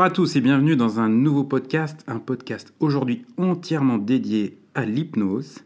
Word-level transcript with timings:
Bonjour 0.00 0.12
à 0.12 0.14
tous 0.14 0.36
et 0.36 0.40
bienvenue 0.40 0.76
dans 0.76 0.98
un 0.98 1.10
nouveau 1.10 1.44
podcast, 1.44 2.06
un 2.06 2.20
podcast 2.20 2.72
aujourd'hui 2.80 3.26
entièrement 3.36 3.98
dédié 3.98 4.56
à 4.74 4.86
l'hypnose 4.86 5.58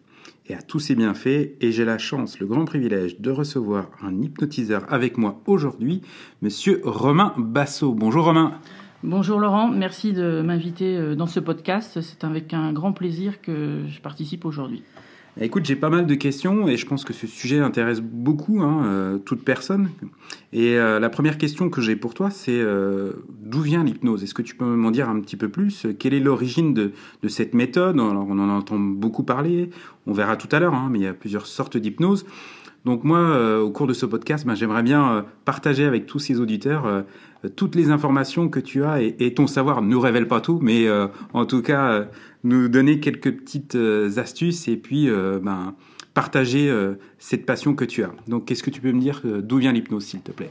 et 0.48 0.56
à 0.56 0.60
tous 0.60 0.80
ses 0.80 0.96
bienfaits. 0.96 1.52
Et 1.60 1.70
j'ai 1.70 1.84
la 1.84 1.98
chance, 1.98 2.40
le 2.40 2.46
grand 2.46 2.64
privilège 2.64 3.20
de 3.20 3.30
recevoir 3.30 3.90
un 4.02 4.20
hypnotiseur 4.20 4.92
avec 4.92 5.18
moi 5.18 5.40
aujourd'hui, 5.46 6.02
monsieur 6.42 6.80
Romain 6.82 7.32
Bassot. 7.38 7.95
Bonjour 7.95 8.24
Romain. 8.24 8.59
Bonjour 9.04 9.38
Laurent, 9.38 9.68
merci 9.68 10.12
de 10.12 10.42
m'inviter 10.45 10.96
euh, 10.96 11.14
dans 11.14 11.28
ce 11.28 11.38
podcast. 11.38 12.01
C'est 12.01 12.24
avec 12.24 12.52
un 12.52 12.73
grand 12.73 12.92
plaisir 12.92 13.40
que 13.40 13.84
je 13.87 14.01
participe 14.01 14.45
aujourd'hui. 14.46 14.82
Écoute, 15.41 15.65
j'ai 15.65 15.74
pas 15.74 15.91
mal 15.91 16.06
de 16.06 16.15
questions 16.15 16.69
et 16.69 16.77
je 16.77 16.87
pense 16.87 17.02
que 17.02 17.12
ce 17.12 17.27
sujet 17.27 17.59
intéresse 17.59 18.01
beaucoup 18.01 18.62
hein, 18.62 18.84
euh, 18.84 19.19
toute 19.19 19.45
personne. 19.45 19.91
Et 20.52 20.79
euh, 20.79 21.01
la 21.01 21.10
première 21.10 21.38
question 21.38 21.70
que 21.70 21.80
j'ai 21.80 21.97
pour 21.97 22.15
toi, 22.15 22.30
c'est 22.30 22.52
euh, 22.52 23.15
d'où 23.43 23.60
vient 23.60 23.83
l'hypnose? 23.83 24.23
Est-ce 24.23 24.34
que 24.34 24.43
tu 24.43 24.55
peux 24.55 24.65
m'en 24.65 24.93
dire 24.93 25.09
un 25.09 25.19
petit 25.20 25.37
peu 25.37 25.48
plus? 25.48 25.88
Quelle 25.98 26.15
est 26.15 26.20
l'origine 26.20 26.73
de, 26.73 26.93
de, 27.23 27.29
cette 27.29 27.52
méthode? 27.52 27.98
Alors, 27.98 28.27
on 28.29 28.38
en 28.38 28.48
entend 28.48 28.79
beaucoup 28.79 29.24
parler, 29.24 29.70
on 30.07 30.12
verra 30.12 30.37
tout 30.37 30.48
à 30.52 30.60
l'heure, 30.60 30.74
hein, 30.74 30.88
mais 30.93 31.01
il 31.01 31.04
y 31.04 31.09
a 31.09 31.15
plusieurs 31.15 31.48
sortes 31.48 31.76
d'hypnose. 31.76 32.24
Donc 32.85 33.02
moi, 33.02 33.60
au 33.60 33.71
cours 33.71 33.87
de 33.87 33.95
ce 33.95 34.04
podcast, 34.04 34.46
ben, 34.46 34.54
j'aimerais 34.54 34.82
bien 34.82 35.24
partager 35.45 35.85
avec 35.85 36.07
tous 36.07 36.18
ces 36.18 36.38
auditeurs 36.38 37.04
toutes 37.57 37.74
les 37.74 37.91
informations 37.91 38.49
que 38.49 38.60
tu 38.60 38.85
as 38.85 39.01
et, 39.02 39.35
ton 39.35 39.46
savoir 39.46 39.80
ne 39.80 39.96
révèle 39.96 40.29
pas 40.29 40.41
tout, 40.41 40.59
mais 40.63 40.87
en 41.32 41.46
tout 41.46 41.63
cas 41.63 42.07
nous 42.45 42.68
donner 42.68 43.01
quelques 43.01 43.32
petites 43.32 43.74
euh, 43.74 44.18
astuces 44.18 44.68
et 44.68 44.76
puis 44.76 45.09
euh, 45.09 45.41
ben, 45.43 45.74
partager 46.13 46.68
euh, 46.71 46.95
cette 47.18 47.46
passion 47.46 47.74
que 47.74 47.85
tu 47.85 48.04
as. 48.04 48.13
Donc, 48.29 48.45
qu'est-ce 48.45 48.63
que 48.63 48.71
tu 48.71 48.80
peux 48.80 48.93
me 48.93 49.01
dire 49.01 49.23
D'où 49.24 49.57
vient 49.57 49.73
l'hypnose, 49.73 50.04
s'il 50.04 50.21
te 50.21 50.30
plaît? 50.30 50.51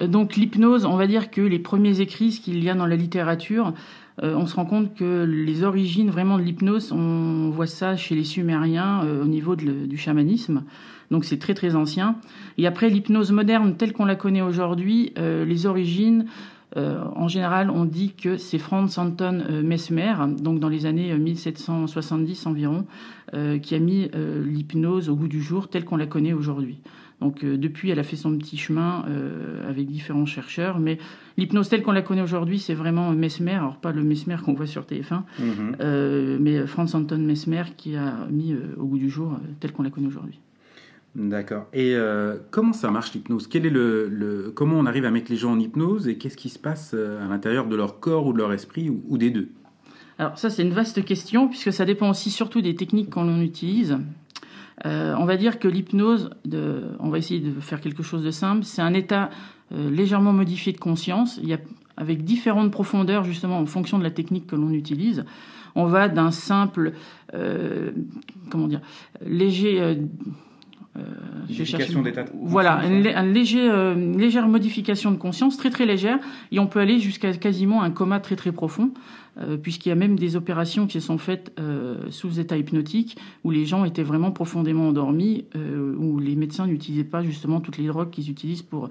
Donc, 0.00 0.36
l'hypnose, 0.36 0.84
on 0.84 0.96
va 0.96 1.06
dire 1.06 1.30
que 1.30 1.40
les 1.40 1.58
premiers 1.58 2.00
écrits 2.00 2.30
qu'il 2.30 2.62
y 2.62 2.68
a 2.68 2.74
dans 2.74 2.86
la 2.86 2.96
littérature, 2.96 3.72
on 4.22 4.46
se 4.46 4.54
rend 4.56 4.64
compte 4.64 4.94
que 4.94 5.24
les 5.24 5.62
origines 5.62 6.10
vraiment 6.10 6.38
de 6.38 6.42
l'hypnose, 6.42 6.90
on 6.92 7.50
voit 7.50 7.66
ça 7.66 7.96
chez 7.96 8.14
les 8.14 8.24
Sumériens 8.24 9.02
au 9.22 9.26
niveau 9.26 9.56
du 9.56 9.96
chamanisme. 9.98 10.62
Donc 11.10 11.24
c'est 11.24 11.38
très 11.38 11.52
très 11.54 11.76
ancien. 11.76 12.16
Et 12.56 12.66
après 12.66 12.88
l'hypnose 12.88 13.30
moderne 13.30 13.76
telle 13.76 13.92
qu'on 13.92 14.06
la 14.06 14.16
connaît 14.16 14.40
aujourd'hui, 14.40 15.12
les 15.16 15.66
origines 15.66 16.26
euh, 16.76 17.04
en 17.14 17.28
général, 17.28 17.70
on 17.70 17.84
dit 17.84 18.12
que 18.12 18.36
c'est 18.36 18.58
Franz 18.58 19.00
Anton 19.00 19.42
euh, 19.48 19.62
Mesmer, 19.62 20.14
donc 20.38 20.60
dans 20.60 20.68
les 20.68 20.84
années 20.84 21.16
1770 21.16 22.46
euh, 22.46 22.50
environ, 22.50 22.86
qui 23.60 23.74
a 23.74 23.80
mis 23.80 24.08
l'hypnose 24.44 25.08
au 25.08 25.16
goût 25.16 25.26
du 25.26 25.42
jour 25.42 25.66
telle 25.68 25.84
qu'on 25.84 25.96
la 25.96 26.06
connaît 26.06 26.32
aujourd'hui. 26.32 26.78
Donc 27.20 27.44
depuis, 27.44 27.90
elle 27.90 27.98
a 27.98 28.02
fait 28.02 28.16
son 28.16 28.36
petit 28.36 28.58
chemin 28.58 29.04
avec 29.66 29.86
différents 29.86 30.26
chercheurs, 30.26 30.78
mais 30.78 30.98
l'hypnose 31.38 31.70
telle 31.70 31.82
qu'on 31.82 31.92
la 31.92 32.02
connaît 32.02 32.20
aujourd'hui, 32.20 32.58
c'est 32.58 32.74
vraiment 32.74 33.10
Mesmer, 33.12 33.52
alors 33.52 33.76
pas 33.76 33.92
le 33.92 34.02
Mesmer 34.02 34.36
qu'on 34.44 34.52
voit 34.52 34.66
sur 34.66 34.82
TF1, 34.82 35.22
mhm. 35.38 36.38
mais 36.40 36.66
Franz 36.66 36.94
Anton 36.94 37.18
Mesmer 37.18 37.64
qui 37.76 37.96
a 37.96 38.26
mis 38.30 38.54
au 38.76 38.84
goût 38.84 38.98
du 38.98 39.08
jour 39.08 39.38
telle 39.60 39.72
qu'on 39.72 39.82
la 39.82 39.90
connaît 39.90 40.08
aujourd'hui. 40.08 40.40
D'accord. 41.16 41.66
Et 41.72 41.94
euh, 41.94 42.36
comment 42.50 42.74
ça 42.74 42.90
marche 42.90 43.14
l'hypnose? 43.14 43.46
Quel 43.46 43.64
est 43.64 43.70
le, 43.70 44.52
comment 44.54 44.76
on 44.78 44.84
arrive 44.84 45.06
à 45.06 45.10
mettre 45.10 45.30
les 45.30 45.36
gens 45.36 45.52
en 45.52 45.58
hypnose 45.58 46.08
et 46.08 46.18
qu'est-ce 46.18 46.36
qui 46.36 46.50
se 46.50 46.58
passe 46.58 46.92
euh, 46.94 47.24
à 47.24 47.28
l'intérieur 47.28 47.66
de 47.66 47.74
leur 47.74 48.00
corps 48.00 48.26
ou 48.26 48.32
de 48.34 48.38
leur 48.38 48.52
esprit 48.52 48.90
ou, 48.90 49.16
des 49.16 49.30
deux? 49.30 49.48
Alors 50.18 50.38
ça 50.38 50.50
c'est 50.50 50.62
une 50.62 50.74
vaste 50.74 51.04
question 51.04 51.48
puisque 51.48 51.72
ça 51.72 51.84
dépend 51.84 52.10
aussi 52.10 52.30
surtout 52.30 52.60
des 52.60 52.74
techniques 52.74 53.10
qu'on 53.10 53.40
utilise. 53.40 53.96
Euh, 54.84 55.14
on 55.18 55.24
va 55.24 55.36
dire 55.36 55.58
que 55.58 55.68
l'hypnose, 55.68 56.30
on 57.00 57.08
va 57.08 57.18
essayer 57.18 57.40
de 57.40 57.60
faire 57.60 57.80
quelque 57.80 58.02
chose 58.02 58.22
de 58.22 58.30
simple, 58.30 58.64
c'est 58.64 58.82
un 58.82 58.94
état 58.94 59.30
légèrement 59.70 60.32
modifié 60.32 60.72
de 60.72 60.78
conscience. 60.78 61.40
Avec 61.98 62.24
différentes 62.24 62.70
profondeurs 62.70 63.24
justement 63.24 63.58
en 63.58 63.64
fonction 63.64 63.98
de 63.98 64.02
la 64.02 64.10
technique 64.10 64.46
que 64.46 64.54
l'on 64.54 64.70
utilise. 64.70 65.24
On 65.74 65.86
va 65.86 66.08
d'un 66.08 66.30
simple, 66.30 66.92
comment 68.50 68.68
dire, 68.68 68.80
léger 69.24 69.96
euh, 70.98 72.02
d'état 72.02 72.24
Voilà, 72.34 72.82
une, 72.86 73.02
léger, 73.32 73.68
euh, 73.68 73.94
légère 74.16 74.48
modification 74.48 75.10
de 75.10 75.16
conscience, 75.16 75.56
très 75.56 75.70
très 75.70 75.86
légère, 75.86 76.18
et 76.52 76.58
on 76.58 76.66
peut 76.66 76.80
aller 76.80 76.98
jusqu'à 76.98 77.32
quasiment 77.32 77.82
un 77.82 77.90
coma 77.90 78.20
très 78.20 78.36
très 78.36 78.52
profond. 78.52 78.90
Euh, 79.38 79.58
puisqu'il 79.58 79.90
y 79.90 79.92
a 79.92 79.96
même 79.96 80.18
des 80.18 80.34
opérations 80.34 80.86
qui 80.86 80.98
sont 80.98 81.18
faites 81.18 81.52
sous 82.08 82.40
état 82.40 82.56
hypnotique, 82.56 83.18
où 83.44 83.50
les 83.50 83.66
gens 83.66 83.84
étaient 83.84 84.02
vraiment 84.02 84.30
profondément 84.30 84.88
endormis, 84.88 85.44
où 85.54 86.18
les 86.18 86.36
médecins 86.36 86.66
n'utilisaient 86.66 87.04
pas 87.04 87.22
justement 87.22 87.60
toutes 87.60 87.76
les 87.76 87.86
drogues 87.86 88.08
qu'ils 88.08 88.30
utilisent 88.30 88.62
pour 88.62 88.88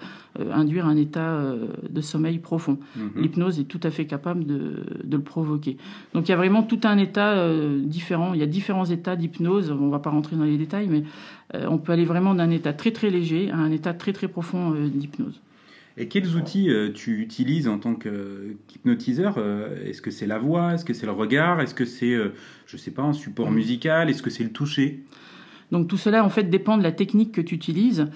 induire 0.51 0.85
un 0.85 0.97
état 0.97 1.51
de 1.89 2.01
sommeil 2.01 2.37
profond. 2.37 2.77
Mhm. 2.95 3.09
L'hypnose 3.15 3.59
est 3.59 3.63
tout 3.63 3.79
à 3.81 3.89
fait 3.89 4.05
capable 4.05 4.45
de, 4.45 4.83
de, 5.03 5.17
le 5.17 5.23
provoquer. 5.23 5.77
Donc 6.13 6.27
il 6.27 6.29
y 6.29 6.33
a 6.33 6.37
vraiment 6.37 6.61
tout 6.61 6.81
un 6.83 6.99
état 6.99 7.49
différent, 7.79 8.35
il 8.35 8.39
y 8.39 8.43
a 8.43 8.47
différents 8.47 8.85
états 8.85 9.15
d'hypnose, 9.15 9.71
on 9.71 9.87
ne 9.87 9.91
va 9.91 9.99
pas 9.99 10.11
rentrer 10.11 10.35
dans 10.35 10.43
les 10.43 10.57
détails, 10.57 10.89
mais 10.91 11.05
on 11.53 11.77
peut 11.77 11.91
aller 11.91 12.05
vraiment 12.05 12.33
d'un 12.33 12.49
état 12.49 12.73
très 12.73 12.91
très 12.91 13.09
léger 13.09 13.51
à 13.51 13.57
un 13.57 13.71
état 13.71 13.93
très 13.93 14.13
très 14.13 14.27
profond 14.27 14.71
d'hypnose. 14.71 15.41
Et 15.97 16.07
quels 16.07 16.35
outils 16.35 16.69
euh, 16.69 16.91
tu 16.91 17.21
utilises 17.21 17.67
en 17.67 17.77
tant 17.77 17.95
qu'hypnotiseur 17.95 19.35
euh, 19.37 19.87
Est-ce 19.87 20.01
que 20.01 20.11
c'est 20.11 20.27
la 20.27 20.37
voix 20.37 20.73
Est-ce 20.73 20.83
que 20.83 20.93
c'est 20.93 21.05
le 21.05 21.13
regard 21.13 21.61
Est-ce 21.61 21.73
que 21.73 21.85
c'est, 21.85 22.13
euh, 22.13 22.33
je 22.67 22.75
sais 22.75 22.91
pas, 22.91 23.03
un 23.03 23.13
support 23.13 23.49
musical 23.49 24.09
Est-ce 24.09 24.21
que 24.21 24.29
c'est 24.29 24.43
le 24.43 24.51
toucher? 24.51 25.03
Donc 25.71 25.87
tout 25.87 25.97
cela 25.97 26.23
en 26.23 26.29
fait 26.29 26.43
dépend 26.43 26.77
de 26.77 26.83
la 26.83 26.91
technique 26.91 27.31
que 27.31 27.41
tu 27.41 27.55
utilises. 27.55 28.07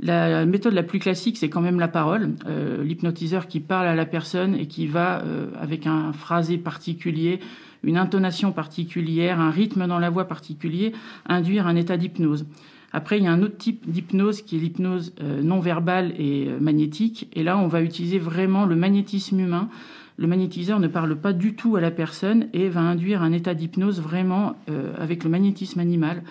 La 0.00 0.44
méthode 0.44 0.72
la 0.72 0.82
plus 0.82 0.98
classique, 0.98 1.36
c'est 1.36 1.50
quand 1.50 1.60
même 1.60 1.78
la 1.78 1.88
parole. 1.88 2.34
L'hypnotiseur 2.82 3.48
qui 3.48 3.60
parle 3.60 3.86
à 3.86 3.94
la 3.94 4.06
personne 4.06 4.54
et 4.54 4.66
qui 4.66 4.86
va, 4.86 5.22
avec 5.60 5.86
un 5.86 6.14
phrasé 6.14 6.56
particulier, 6.56 7.38
une 7.82 7.96
intonation 7.96 8.52
particulière, 8.52 9.40
un 9.40 9.50
rythme 9.50 9.86
dans 9.86 9.98
la 9.98 10.10
voix 10.10 10.26
particulier, 10.26 10.92
induire 11.26 11.66
un 11.66 11.76
état 11.76 11.96
d'hypnose. 11.96 12.46
Après, 12.92 13.18
il 13.18 13.24
y 13.24 13.26
a 13.26 13.32
un 13.32 13.42
autre 13.42 13.56
type 13.56 13.88
d'hypnose 13.88 14.42
qui 14.42 14.56
est 14.56 14.58
l'hypnose 14.58 15.12
euh, 15.22 15.42
non 15.42 15.60
verbale 15.60 16.12
et 16.18 16.48
euh, 16.48 16.58
magnétique. 16.60 17.28
Et 17.34 17.42
là, 17.42 17.56
on 17.56 17.68
va 17.68 17.82
utiliser 17.82 18.18
vraiment 18.18 18.64
le 18.64 18.74
magnétisme 18.74 19.38
humain. 19.38 19.68
Le 20.16 20.26
magnétiseur 20.26 20.80
ne 20.80 20.88
parle 20.88 21.16
pas 21.16 21.32
du 21.32 21.54
tout 21.54 21.76
à 21.76 21.80
la 21.80 21.90
personne 21.90 22.48
et 22.52 22.68
va 22.68 22.80
induire 22.80 23.22
un 23.22 23.32
état 23.32 23.54
d'hypnose 23.54 24.00
vraiment 24.00 24.56
euh, 24.68 24.92
avec 24.98 25.24
le 25.24 25.30
magnétisme 25.30 25.80
animal, 25.80 26.22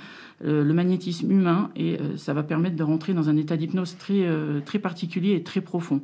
le 0.41 0.71
magnétisme 0.71 1.29
humain, 1.29 1.69
et 1.75 1.97
ça 2.15 2.33
va 2.33 2.43
permettre 2.43 2.77
de 2.77 2.83
rentrer 2.83 3.13
dans 3.13 3.27
un 3.27 3.35
état 3.35 3.57
d'hypnose 3.57 3.97
très, 3.97 4.25
très 4.65 4.79
particulier 4.79 5.33
et 5.33 5.43
très 5.43 5.59
profond. 5.59 5.99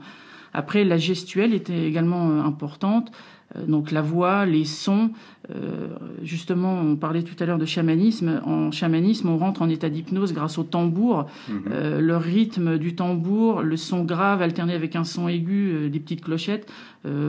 Après, 0.56 0.86
la 0.86 0.98
gestuelle 0.98 1.54
était 1.54 1.86
également 1.86 2.42
importante. 2.42 3.12
Euh, 3.56 3.66
donc 3.66 3.92
la 3.92 4.02
voix, 4.02 4.46
les 4.46 4.64
sons. 4.64 5.12
Euh, 5.54 5.90
justement, 6.24 6.80
on 6.80 6.96
parlait 6.96 7.24
tout 7.24 7.36
à 7.44 7.46
l'heure 7.46 7.58
de 7.58 7.66
chamanisme. 7.66 8.42
En 8.46 8.72
chamanisme, 8.72 9.28
on 9.30 9.38
rentre 9.38 9.62
en 9.62 9.70
état 9.70 9.90
d'hypnose 9.90 10.34
grâce 10.34 10.58
au 10.58 10.64
tambour. 10.64 11.28
Mhm. 11.50 11.64
Euh, 11.72 12.00
le 12.00 12.16
rythme 12.16 12.78
du 12.78 12.96
tambour, 12.96 13.64
le 13.64 13.76
son 13.76 14.06
grave 14.06 14.42
alterné 14.42 14.74
avec 14.74 14.96
un 14.96 15.04
son 15.04 15.28
aigu, 15.28 15.90
des 15.90 16.00
petites 16.00 16.24
clochettes, 16.24 16.72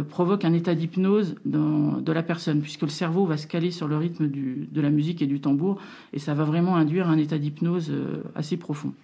provoque 0.09 0.47
un 0.47 0.55
état 0.55 0.75
d'hypnose 0.75 1.35
de 1.45 2.13
la 2.13 2.23
personne, 2.23 2.63
puisque 2.63 2.83
le 2.83 2.89
cerveau 2.89 3.27
va 3.27 3.37
se 3.37 3.47
caler 3.47 3.71
sur 3.71 3.89
le 3.89 3.99
rythme 3.99 4.31
de 4.31 4.81
la 4.81 4.89
musique 4.89 5.21
et 5.21 5.27
du 5.27 5.41
tambour, 5.41 5.79
et 6.15 6.19
ça 6.19 6.33
va 6.33 6.45
vraiment 6.45 6.77
induire 6.77 7.11
un 7.11 7.19
état 7.19 7.37
d'hypnose 7.37 7.93
assez 8.35 8.57
profond. 8.57 8.95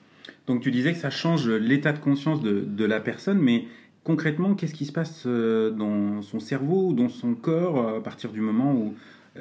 Donc 0.47 0.63
tu 0.63 0.71
disais 0.71 0.93
que 0.93 0.99
ça 0.99 1.11
change 1.11 1.47
l'état 1.47 1.93
de 1.93 1.99
conscience 1.99 2.41
de, 2.41 2.65
de 2.67 2.85
la 2.87 3.01
personne, 3.01 3.39
mais 3.39 3.67
concrètement, 4.05 4.55
qu'est-ce 4.55 4.75
qui 4.75 4.87
se 4.87 4.93
passe 4.93 5.25
euh, 5.27 5.71
dans 5.71 6.23
son 6.23 6.41
cerveau 6.41 6.89
ou 6.89 6.95
dans 6.95 7.09
son 7.09 7.35
corps 7.35 7.79
euh, 7.79 7.99
à 7.99 8.01
partir 8.01 8.33
du 8.33 8.41
moment 8.41 8.75
où... 8.75 8.95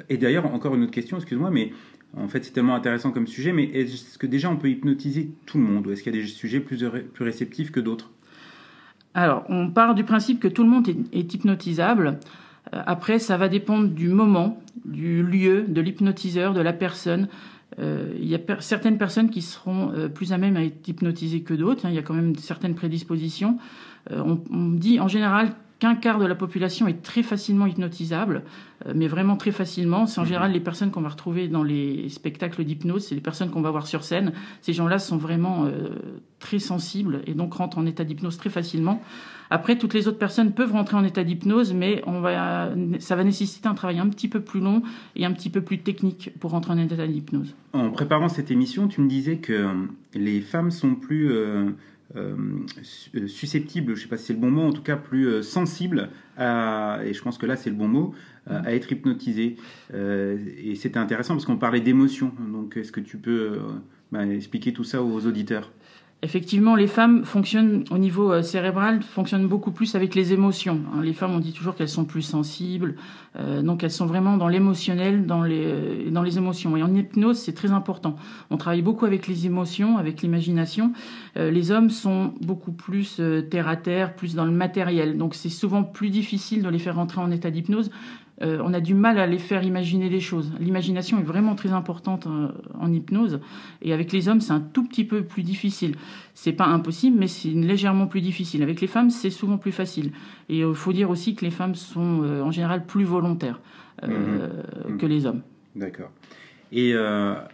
Et 0.08 0.16
d'ailleurs, 0.16 0.46
encore 0.46 0.74
une 0.74 0.84
autre 0.84 0.92
question, 0.92 1.18
excuse-moi, 1.18 1.50
mais 1.50 1.72
en 2.16 2.28
fait, 2.28 2.44
c'est 2.44 2.52
tellement 2.52 2.74
intéressant 2.74 3.10
comme 3.10 3.26
sujet, 3.26 3.52
mais 3.52 3.64
est-ce 3.64 4.16
que 4.18 4.26
déjà 4.26 4.50
on 4.50 4.56
peut 4.56 4.70
hypnotiser 4.70 5.30
tout 5.46 5.58
le 5.58 5.64
monde 5.64 5.86
ou 5.86 5.90
est-ce 5.90 6.02
qu'il 6.02 6.14
y 6.14 6.18
a 6.18 6.22
des 6.22 6.26
sujets 6.26 6.60
plus, 6.60 6.82
plus 7.12 7.24
réceptifs 7.24 7.70
que 7.70 7.80
d'autres? 7.80 8.10
Alors, 9.14 9.44
on 9.48 9.70
part 9.70 9.94
du 9.94 10.04
principe 10.04 10.40
que 10.40 10.48
tout 10.48 10.62
le 10.62 10.70
monde 10.70 10.88
est, 11.12 11.34
hypnotisable. 11.34 12.18
Euh, 12.72 12.82
après, 12.86 13.18
ça 13.18 13.36
va 13.36 13.48
dépendre 13.48 13.88
du 13.88 14.08
moment, 14.08 14.62
du 14.84 15.22
lieu, 15.22 15.62
de 15.62 15.80
l'hypnotiseur, 15.80 16.54
de 16.54 16.60
la 16.60 16.72
personne. 16.72 17.28
Il 17.78 18.26
y 18.26 18.34
a 18.34 18.38
certaines 18.60 18.98
personnes 18.98 19.30
qui 19.30 19.42
seront 19.42 19.92
plus 20.14 20.32
à 20.32 20.38
même 20.38 20.56
à 20.56 20.64
être 20.64 20.86
hypnotisées 20.86 21.42
que 21.42 21.54
d'autres. 21.54 21.86
Hein. 21.86 21.90
il 21.90 21.94
y 21.94 21.98
a 21.98 22.02
quand 22.02 22.14
même 22.14 22.36
certaines 22.36 22.74
prédispositions. 22.74 23.58
Euh, 24.10 24.36
on, 24.50 24.70
dit 24.70 24.98
en 25.00 25.08
général 25.08 25.52
qu'un 25.82 25.96
quart 25.96 26.20
de 26.20 26.26
la 26.26 26.36
population 26.36 26.86
est 26.86 27.02
très 27.02 27.24
facilement 27.24 27.66
hypnotisable, 27.66 28.44
euh, 28.86 28.92
mais 28.94 29.08
vraiment 29.08 29.36
très 29.36 29.50
facilement. 29.50 30.06
C'est 30.06 30.20
en 30.20 30.22
mhm. 30.22 30.28
général 30.28 30.52
les 30.52 30.60
personnes 30.60 30.92
qu'on 30.92 31.00
va 31.00 31.08
retrouver 31.08 31.48
dans 31.48 31.64
les 31.64 32.08
spectacles 32.08 32.62
d'hypnose, 32.62 33.06
c'est 33.06 33.16
les 33.16 33.20
personnes 33.20 33.50
qu'on 33.50 33.62
va 33.62 33.72
voir 33.72 33.88
sur 33.88 34.04
scène. 34.04 34.32
Ces 34.60 34.74
gens-là 34.74 35.00
sont 35.00 35.16
vraiment 35.16 35.64
euh, 35.64 35.88
très 36.38 36.60
sensibles 36.60 37.22
et 37.26 37.34
donc 37.34 37.54
rentrent 37.54 37.78
en 37.78 37.86
état 37.86 38.04
d'hypnose 38.04 38.36
très 38.36 38.48
facilement. 38.48 39.02
Après, 39.50 39.76
toutes 39.76 39.92
les 39.92 40.06
autres 40.06 40.18
personnes 40.18 40.52
peuvent 40.52 40.70
rentrer 40.70 40.96
en 40.96 41.02
état 41.02 41.24
d'hypnose, 41.24 41.74
mais 41.74 42.00
on 42.06 42.20
va, 42.20 42.70
ça 43.00 43.16
va 43.16 43.24
nécessiter 43.24 43.68
un 43.68 43.74
travail 43.74 43.98
un 43.98 44.08
petit 44.08 44.28
peu 44.28 44.40
plus 44.40 44.60
long 44.60 44.82
et 45.16 45.24
un 45.24 45.32
petit 45.32 45.50
peu 45.50 45.62
plus 45.62 45.78
technique 45.80 46.30
pour 46.38 46.52
rentrer 46.52 46.72
en 46.74 46.78
état 46.78 47.06
d'hypnose. 47.06 47.56
En 47.72 47.90
préparant 47.90 48.28
cette 48.28 48.52
émission, 48.52 48.86
tu 48.86 49.00
me 49.00 49.08
disais 49.08 49.38
que 49.38 49.74
les 50.14 50.40
femmes 50.40 50.70
sont 50.70 50.94
plus 50.94 51.32
euh, 51.32 51.70
susceptible, 53.26 53.94
je 53.94 54.00
ne 54.00 54.02
sais 54.02 54.08
pas 54.08 54.16
si 54.16 54.26
c'est 54.26 54.32
le 54.32 54.38
bon 54.38 54.50
mot, 54.50 54.62
en 54.62 54.72
tout 54.72 54.82
cas 54.82 54.96
plus 54.96 55.26
euh, 55.26 55.42
sensible, 55.42 56.10
à, 56.36 57.00
et 57.04 57.14
je 57.14 57.22
pense 57.22 57.38
que 57.38 57.46
là 57.46 57.56
c'est 57.56 57.70
le 57.70 57.76
bon 57.76 57.88
mot, 57.88 58.14
euh, 58.50 58.60
à 58.64 58.74
être 58.74 58.90
hypnotisé. 58.92 59.56
et 59.92 60.74
c'était 60.74 60.98
intéressant 60.98 61.34
parce 61.34 61.44
qu'on 61.44 61.58
parlait 61.58 61.80
d'émotion. 61.80 62.32
Donc 62.52 62.76
est-ce 62.76 62.92
que 62.92 63.00
tu 63.00 63.16
peux 63.16 63.58
bah, 64.10 64.26
expliquer 64.26 64.72
tout 64.72 64.84
ça 64.84 65.02
aux 65.02 65.26
auditeurs? 65.26 65.72
Effectivement, 66.24 66.76
les 66.76 66.86
femmes 66.86 67.24
fonctionnent 67.24 67.82
au 67.90 67.98
niveau 67.98 68.32
euh, 68.32 68.42
cérébral, 68.42 69.02
fonctionnent 69.02 69.48
beaucoup 69.48 69.72
plus 69.72 69.96
avec 69.96 70.14
les 70.14 70.32
émotions. 70.32 70.80
Hein. 70.94 71.02
Les 71.02 71.14
femmes, 71.14 71.34
on 71.34 71.40
dit 71.40 71.52
toujours 71.52 71.74
qu'elles 71.74 71.88
sont 71.88 72.04
plus 72.04 72.22
sensibles, 72.22 72.94
euh, 73.34 73.60
donc 73.60 73.82
elles 73.82 73.90
sont 73.90 74.06
vraiment 74.06 74.36
dans 74.36 74.46
l'émotionnel, 74.46 75.26
dans 75.26 75.42
les, 75.42 75.64
euh, 75.64 76.10
dans 76.12 76.24
émotions. 76.24 76.76
Et 76.76 76.82
en 76.84 76.94
hypnose, 76.94 77.38
c'est 77.38 77.54
très 77.54 77.72
important. 77.72 78.14
On 78.50 78.56
travaille 78.56 78.82
beaucoup 78.82 79.04
avec 79.04 79.26
les 79.26 79.46
émotions, 79.46 79.98
avec 79.98 80.22
l'imagination. 80.22 80.92
les 81.34 81.70
hommes 81.72 81.90
sont 81.90 82.34
beaucoup 82.40 82.72
plus 82.72 83.20
terre 83.50 83.66
à 83.66 83.76
terre, 83.76 84.14
plus 84.14 84.34
dans 84.34 84.44
le 84.44 84.52
matériel. 84.52 85.18
Donc 85.18 85.34
c'est 85.34 85.48
souvent 85.48 85.82
plus 85.82 86.10
difficile 86.10 86.62
de 86.62 86.68
les 86.68 86.78
faire 86.78 86.94
rentrer 86.94 87.20
en 87.20 87.30
état 87.32 87.50
d'hypnose. 87.50 87.90
Euh, 88.42 88.58
on 88.64 88.74
a 88.74 88.80
du 88.80 88.94
mal 88.94 89.18
à 89.18 89.26
les 89.26 89.38
faire 89.38 89.62
imaginer 89.62 90.08
des 90.08 90.20
choses. 90.20 90.52
L'imagination 90.58 91.18
est 91.20 91.22
vraiment 91.22 91.54
très 91.54 91.72
importante 91.72 92.26
euh, 92.26 92.48
en, 92.78 92.92
hypnose. 92.92 93.40
Et 93.82 93.92
avec 93.92 94.12
les 94.12 94.28
hommes, 94.28 94.40
c'est 94.40 94.52
un 94.52 94.60
tout 94.60 94.84
petit 94.84 95.04
peu 95.04 95.22
plus 95.22 95.42
difficile. 95.42 95.94
C'est 96.34 96.52
pas 96.52 96.66
impossible, 96.66 97.18
mais 97.18 97.28
c'est 97.28 97.50
légèrement 97.50 98.06
plus 98.06 98.20
difficile. 98.20 98.62
Avec 98.62 98.80
les 98.80 98.86
femmes, 98.88 99.10
c'est 99.10 99.30
souvent 99.30 99.58
plus 99.58 99.72
facile. 99.72 100.12
Et 100.48 100.58
il 100.58 100.74
faut 100.74 100.92
dire 100.92 101.10
aussi 101.10 101.34
que 101.34 101.44
les 101.44 101.50
femmes 101.50 101.74
sont 101.74 102.22
euh, 102.22 102.42
en 102.42 102.50
général 102.50 102.84
plus 102.84 103.04
volontaires 103.04 103.60
mmh. 104.02 104.96
que 104.98 105.06
les 105.06 105.26
hommes. 105.26 105.42
D'accord. 105.76 106.10
Et 106.74 106.94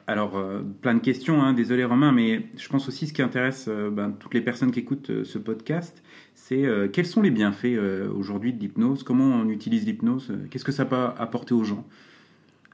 alors, 0.06 0.40
plein 0.80 0.94
de 0.94 1.00
questions, 1.00 1.42
hein, 1.42 1.52
désolé 1.52 1.84
Romain, 1.84 2.12
mais 2.12 2.46
je 2.56 2.68
pense 2.68 2.86
aussi 2.86 3.08
ce 3.08 3.12
qui 3.12 3.20
intéresse 3.20 3.68
ben, 3.68 4.12
toutes 4.12 4.32
les 4.32 4.40
personnes 4.40 4.70
qui 4.70 4.78
écoutent 4.78 5.24
ce 5.24 5.38
podcast, 5.38 6.04
c'est 6.38 6.64
euh, 6.64 6.88
quels 6.88 7.04
sont 7.04 7.20
les 7.20 7.30
bienfaits 7.30 7.66
euh, 7.66 8.08
aujourd'hui 8.10 8.54
de 8.54 8.60
l'hypnose? 8.60 9.02
Comment 9.02 9.24
on 9.24 9.50
utilise 9.50 9.84
l'hypnose? 9.84 10.32
Qu'est-ce 10.50 10.64
que 10.64 10.72
ça 10.72 10.86
peut 10.86 10.96
apporter 10.96 11.52
aux 11.52 11.64
gens? 11.64 11.84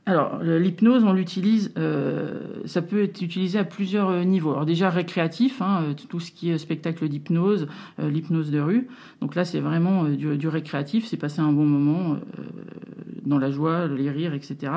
Alors, 0.06 0.42
l'hypnose, 0.42 1.02
on 1.02 1.14
l'utilise, 1.14 1.72
euh, 1.78 2.40
ça 2.66 2.82
peut 2.82 3.04
être 3.04 3.22
utilisé 3.22 3.58
à 3.58 3.64
plusieurs 3.64 4.22
niveaux. 4.26 4.50
Alors 4.50 4.66
déjà 4.66 4.90
récréatif, 4.90 5.62
hein, 5.62 5.94
tout 6.10 6.20
ce 6.20 6.30
qui 6.30 6.50
est 6.50 6.58
spectacle 6.58 7.08
d'hypnose, 7.08 7.68
l'hypnose 7.98 8.50
de 8.50 8.60
rue. 8.60 8.88
Donc 9.22 9.34
là, 9.34 9.46
c'est 9.46 9.60
vraiment 9.60 10.04
du, 10.04 10.36
du, 10.36 10.48
récréatif, 10.48 11.06
c'est 11.06 11.16
passer 11.16 11.40
un 11.40 11.52
bon 11.52 11.64
moment 11.64 12.18
dans 13.24 13.38
la 13.38 13.50
joie, 13.50 13.86
les 13.86 14.10
rires, 14.10 14.34
etc. 14.34 14.72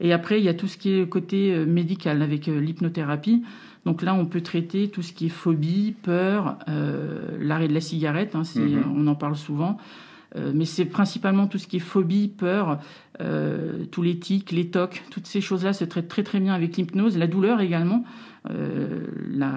Et 0.00 0.14
après, 0.14 0.40
il 0.40 0.44
y 0.44 0.48
a 0.48 0.54
tout 0.54 0.66
ce 0.66 0.78
qui 0.78 0.98
est 0.98 1.06
côté 1.10 1.54
médical 1.66 2.22
avec 2.22 2.46
l'hypnothérapie. 2.46 3.42
Donc 3.84 4.02
là, 4.02 4.14
on 4.14 4.24
peut 4.26 4.40
traiter 4.40 4.88
tout 4.88 5.02
ce 5.02 5.12
qui 5.12 5.26
est 5.26 5.30
phobie, 5.30 5.94
peur, 6.02 6.56
euh, 6.68 7.36
l'arrêt 7.38 7.68
de 7.68 7.74
la 7.74 7.80
cigarette, 7.80 8.34
hein, 8.34 8.42
mhm. 8.56 8.84
on 8.96 9.06
en 9.06 9.14
parle 9.14 9.36
souvent. 9.36 9.78
Euh, 10.36 10.52
mais 10.54 10.64
c'est 10.64 10.84
principalement 10.84 11.46
tout 11.46 11.58
ce 11.58 11.66
qui 11.66 11.76
est 11.76 11.80
phobie, 11.80 12.28
peur, 12.28 12.80
euh, 13.20 13.84
tous 13.90 14.02
les 14.02 14.18
tics, 14.18 14.50
les 14.50 14.68
tocs, 14.68 15.02
toutes 15.10 15.26
ces 15.26 15.40
choses-là 15.40 15.72
se 15.72 15.84
traitent 15.84 16.08
très 16.08 16.22
très 16.22 16.40
bien 16.40 16.54
avec 16.54 16.76
l'hypnose. 16.76 17.16
La 17.16 17.26
douleur 17.26 17.60
également. 17.60 18.04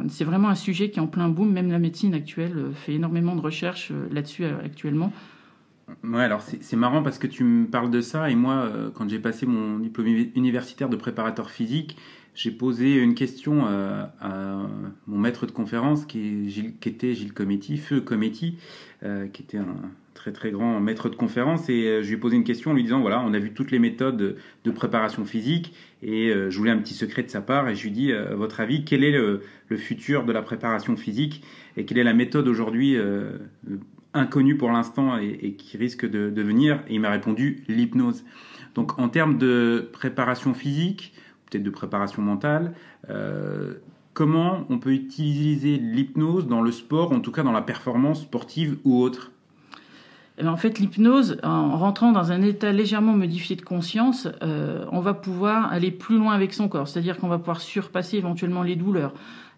c'est 0.09 0.23
vraiment 0.23 0.49
un 0.49 0.55
sujet 0.55 0.89
qui 0.89 0.99
est 0.99 1.01
en 1.01 1.07
plein 1.07 1.29
boom. 1.29 1.51
Même 1.51 1.71
la 1.71 1.79
médecine 1.79 2.13
actuelle 2.13 2.71
fait 2.73 2.93
énormément 2.93 3.35
de 3.35 3.41
recherches 3.41 3.91
là-dessus 4.11 4.45
actuellement. 4.45 5.11
Ouais, 6.03 6.23
alors 6.23 6.41
c'est 6.41 6.75
marrant 6.75 7.01
parce 7.01 7.17
que 7.17 7.27
tu 7.27 7.43
me 7.43 7.65
parles 7.65 7.89
de 7.89 8.01
ça 8.01 8.29
et 8.29 8.35
moi, 8.35 8.69
quand 8.93 9.09
j'ai 9.09 9.19
passé 9.19 9.45
mon 9.45 9.79
diplôme 9.79 10.07
universitaire 10.35 10.89
de 10.89 10.95
préparateur 10.95 11.49
physique, 11.49 11.97
j'ai 12.37 12.51
posé 12.51 12.93
une 12.97 13.15
question 13.15 13.65
euh, 13.67 14.03
à, 14.21 14.61
mon 15.07 15.17
maître 15.17 15.47
de 15.47 15.51
conférence 15.51 16.05
qui, 16.05 16.47
était 16.85 17.15
Gilles 17.15 17.33
Cometti, 17.33 17.77
Feu 17.77 17.99
Cometti, 17.99 18.59
euh, 19.03 19.27
qui 19.27 19.43
était 19.43 19.57
un 19.57 19.75
très 20.13 20.31
très 20.31 20.51
grand 20.51 20.79
maître 20.79 21.09
de 21.09 21.15
conférence. 21.15 21.69
Et 21.69 21.85
euh, 21.85 22.01
je 22.01 22.07
lui 22.07 22.15
ai 22.15 22.17
posé 22.17 22.35
une 22.35 22.43
question 22.43 22.71
en 22.71 22.73
lui 22.73 22.83
disant 22.83 22.99
voilà, 22.99 23.21
on 23.21 23.33
a 23.33 23.39
vu 23.39 23.53
toutes 23.53 23.71
les 23.71 23.79
méthodes 23.79 24.37
de 24.63 24.71
préparation 24.71 25.25
physique 25.25 25.73
et 26.01 26.31
je 26.31 26.57
voulais 26.57 26.71
un 26.71 26.77
petit 26.77 26.93
secret 26.93 27.23
de 27.23 27.29
sa 27.29 27.41
part. 27.41 27.67
Et 27.69 27.75
je 27.75 27.83
lui 27.83 27.89
ai 27.89 27.93
dit 27.93 28.13
à 28.13 28.35
votre 28.35 28.59
avis, 28.59 28.85
quel 28.85 29.03
est 29.03 29.11
le, 29.11 29.41
futur 29.77 30.25
de 30.25 30.31
la 30.31 30.41
préparation 30.41 30.95
physique 30.95 31.43
et 31.75 31.85
quelle 31.85 31.97
est 31.97 32.03
la 32.03 32.13
méthode 32.13 32.47
aujourd'hui 32.47 32.97
inconnue 34.13 34.57
pour 34.57 34.71
l'instant 34.71 35.17
et, 35.17 35.53
qui 35.53 35.77
risque 35.77 36.07
de, 36.07 36.29
de 36.29 36.41
venir? 36.41 36.83
Et 36.87 36.95
il 36.95 36.99
m'a 36.99 37.09
répondu 37.09 37.63
l'hypnose. 37.67 38.23
Donc 38.75 38.99
en 38.99 39.09
termes 39.09 39.39
de 39.39 39.89
préparation 39.91 40.53
physique, 40.53 41.13
peut-être 41.49 41.63
de 41.63 41.69
préparation 41.69 42.21
mentale. 42.21 42.73
Euh, 43.09 43.73
comment 44.17 44.65
on 44.71 44.79
peut 44.79 44.93
utiliser 44.93 45.77
l'hypnose 45.77 46.47
dans 46.47 46.63
le 46.63 46.71
sport, 46.71 47.11
en 47.11 47.19
tout 47.19 47.31
cas 47.31 47.43
dans 47.43 47.51
la 47.51 47.61
performance 47.61 48.21
sportive 48.21 48.79
ou 48.83 48.99
autre 48.99 49.31
eh 50.39 50.43
ben, 50.43 50.51
en 50.51 50.57
fait, 50.57 50.77
l'hypnose, 50.77 51.37
en 51.43 51.77
rentrant 51.77 52.11
dans 52.11 52.31
un 52.31 52.43
état 52.43 52.71
légèrement 52.71 53.13
modifié 53.13 53.55
de 53.55 53.63
conscience, 53.63 54.27
euh, 54.43 54.85
on 54.91 55.01
va 55.01 55.15
pouvoir 55.15 55.71
aller 55.71 55.89
plus 55.89 56.17
loin 56.17 56.33
avec 56.33 56.53
son 56.53 56.67
corps. 56.67 56.87
C'est-à-dire 56.87 57.17
qu'on 57.17 57.27
va 57.27 57.39
pouvoir 57.39 57.59
surpasser 57.59 58.17
éventuellement 58.17 58.61
les 58.61 58.75
douleurs. 58.75 59.13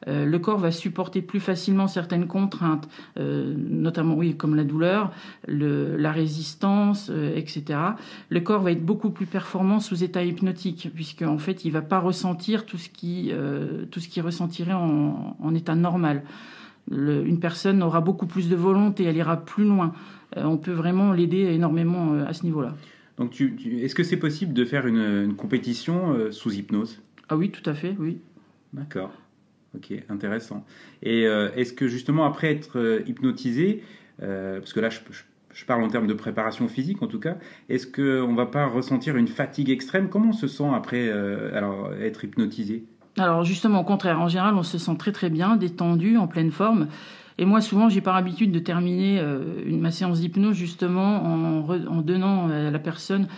Euh, 0.10 0.26
le 0.26 0.40
corps 0.40 0.58
va 0.58 0.72
supporter 0.72 1.22
plus 1.22 1.40
facilement 1.40 1.88
certaines 1.88 2.28
contraintes, 2.28 2.90
euh, 3.18 3.54
notamment 3.58 4.16
oui 4.16 4.36
comme 4.36 4.56
la 4.56 4.64
douleur, 4.64 5.12
la 5.48 6.12
résistance, 6.12 7.10
euh, 7.12 7.36
etc. 7.36 7.80
Le 8.30 8.40
corps 8.40 8.62
va 8.62 8.72
être 8.72 8.84
beaucoup 8.84 9.12
plus 9.12 9.26
performant 9.26 9.80
sous 9.80 10.04
état 10.04 10.24
hypnotique, 10.24 10.90
puisque 10.94 11.22
en 11.22 11.38
fait 11.38 11.64
il 11.66 11.72
va 11.72 11.82
pas 11.82 12.00
ressentir 12.00 12.66
tout 12.66 12.78
ce 12.78 12.90
qui 12.90 13.32
tout 13.92 14.00
ce 14.00 14.08
qui 14.08 14.22
ressentirait 14.22 14.74
en, 14.74 15.54
état 15.56 15.76
normal. 15.76 16.24
une 16.92 17.40
personne 17.40 17.84
aura 17.84 18.02
beaucoup 18.02 18.26
plus 18.26 18.50
de 18.50 18.56
volonté, 18.56 19.04
elle 19.04 19.18
ira 19.18 19.38
plus 19.38 19.66
loin. 19.66 19.94
on 20.36 20.58
peut 20.58 20.72
vraiment 20.72 21.14
l'aider 21.14 21.42
énormément 21.54 22.14
à 22.28 22.34
ce 22.34 22.44
niveau-là. 22.44 22.76
Donc, 23.18 23.42
est-ce 23.42 23.96
que 23.96 24.04
c'est 24.04 24.18
possible 24.18 24.54
de 24.54 24.66
faire 24.66 24.88
une 24.88 25.36
compétition 25.36 26.32
sous 26.32 26.54
hypnose? 26.54 27.02
Ah 27.28 27.38
oui, 27.38 27.52
tout 27.52 27.68
à 27.70 27.74
fait, 27.74 27.96
oui. 28.00 28.20
D'accord. 28.74 29.12
Ok, 29.76 29.94
intéressant. 30.10 30.66
Et 31.04 31.28
euh, 31.28 31.50
est-ce 31.56 31.74
que 31.74 31.88
justement 31.88 32.26
après 32.26 32.52
être 32.52 32.80
euh, 32.80 33.04
hypnotisé, 33.06 33.84
euh, 34.24 34.60
parce 34.60 34.74
que 34.74 34.80
là 34.80 34.90
je, 34.90 35.00
je, 35.54 35.66
parle 35.66 35.84
en 35.84 35.90
termes 35.90 36.08
de 36.08 36.14
préparation 36.14 36.68
physique 36.68 37.04
en 37.04 37.08
tout 37.08 37.20
cas, 37.20 37.38
est-ce 37.70 37.86
qu'on 37.86 38.32
ne 38.32 38.36
va 38.36 38.48
pas 38.48 38.66
ressentir 38.66 39.16
une 39.16 39.28
fatigue 39.28 39.70
extrême? 39.70 40.10
Comment 40.10 40.30
on 40.30 40.34
se 40.34 40.48
sent 40.48 40.70
après 40.74 41.10
alors, 41.54 41.94
être 42.02 42.24
hypnotisé? 42.24 42.84
Alors 43.18 43.44
justement 43.44 43.82
au 43.82 43.84
contraire, 43.84 44.20
en 44.20 44.28
général 44.28 44.56
on 44.56 44.64
se 44.64 44.80
sent 44.80 44.98
très 44.98 45.12
très 45.12 45.30
bien, 45.30 45.56
détendu, 45.56 46.18
en 46.18 46.28
pleine 46.28 46.52
forme. 46.52 46.88
Et 47.38 47.46
moi, 47.46 47.62
souvent, 47.62 47.88
j'ai 47.88 48.02
par 48.02 48.18
habitude 48.18 48.52
de 48.52 48.60
terminer 48.60 49.24
ma 49.66 49.92
séance 49.92 50.20
d'hypnose 50.20 50.58
justement 50.58 51.24
en, 51.24 51.70
en, 51.70 52.02
donnant 52.02 52.50
à 52.50 52.70
la 52.70 52.80
personne 52.80 53.30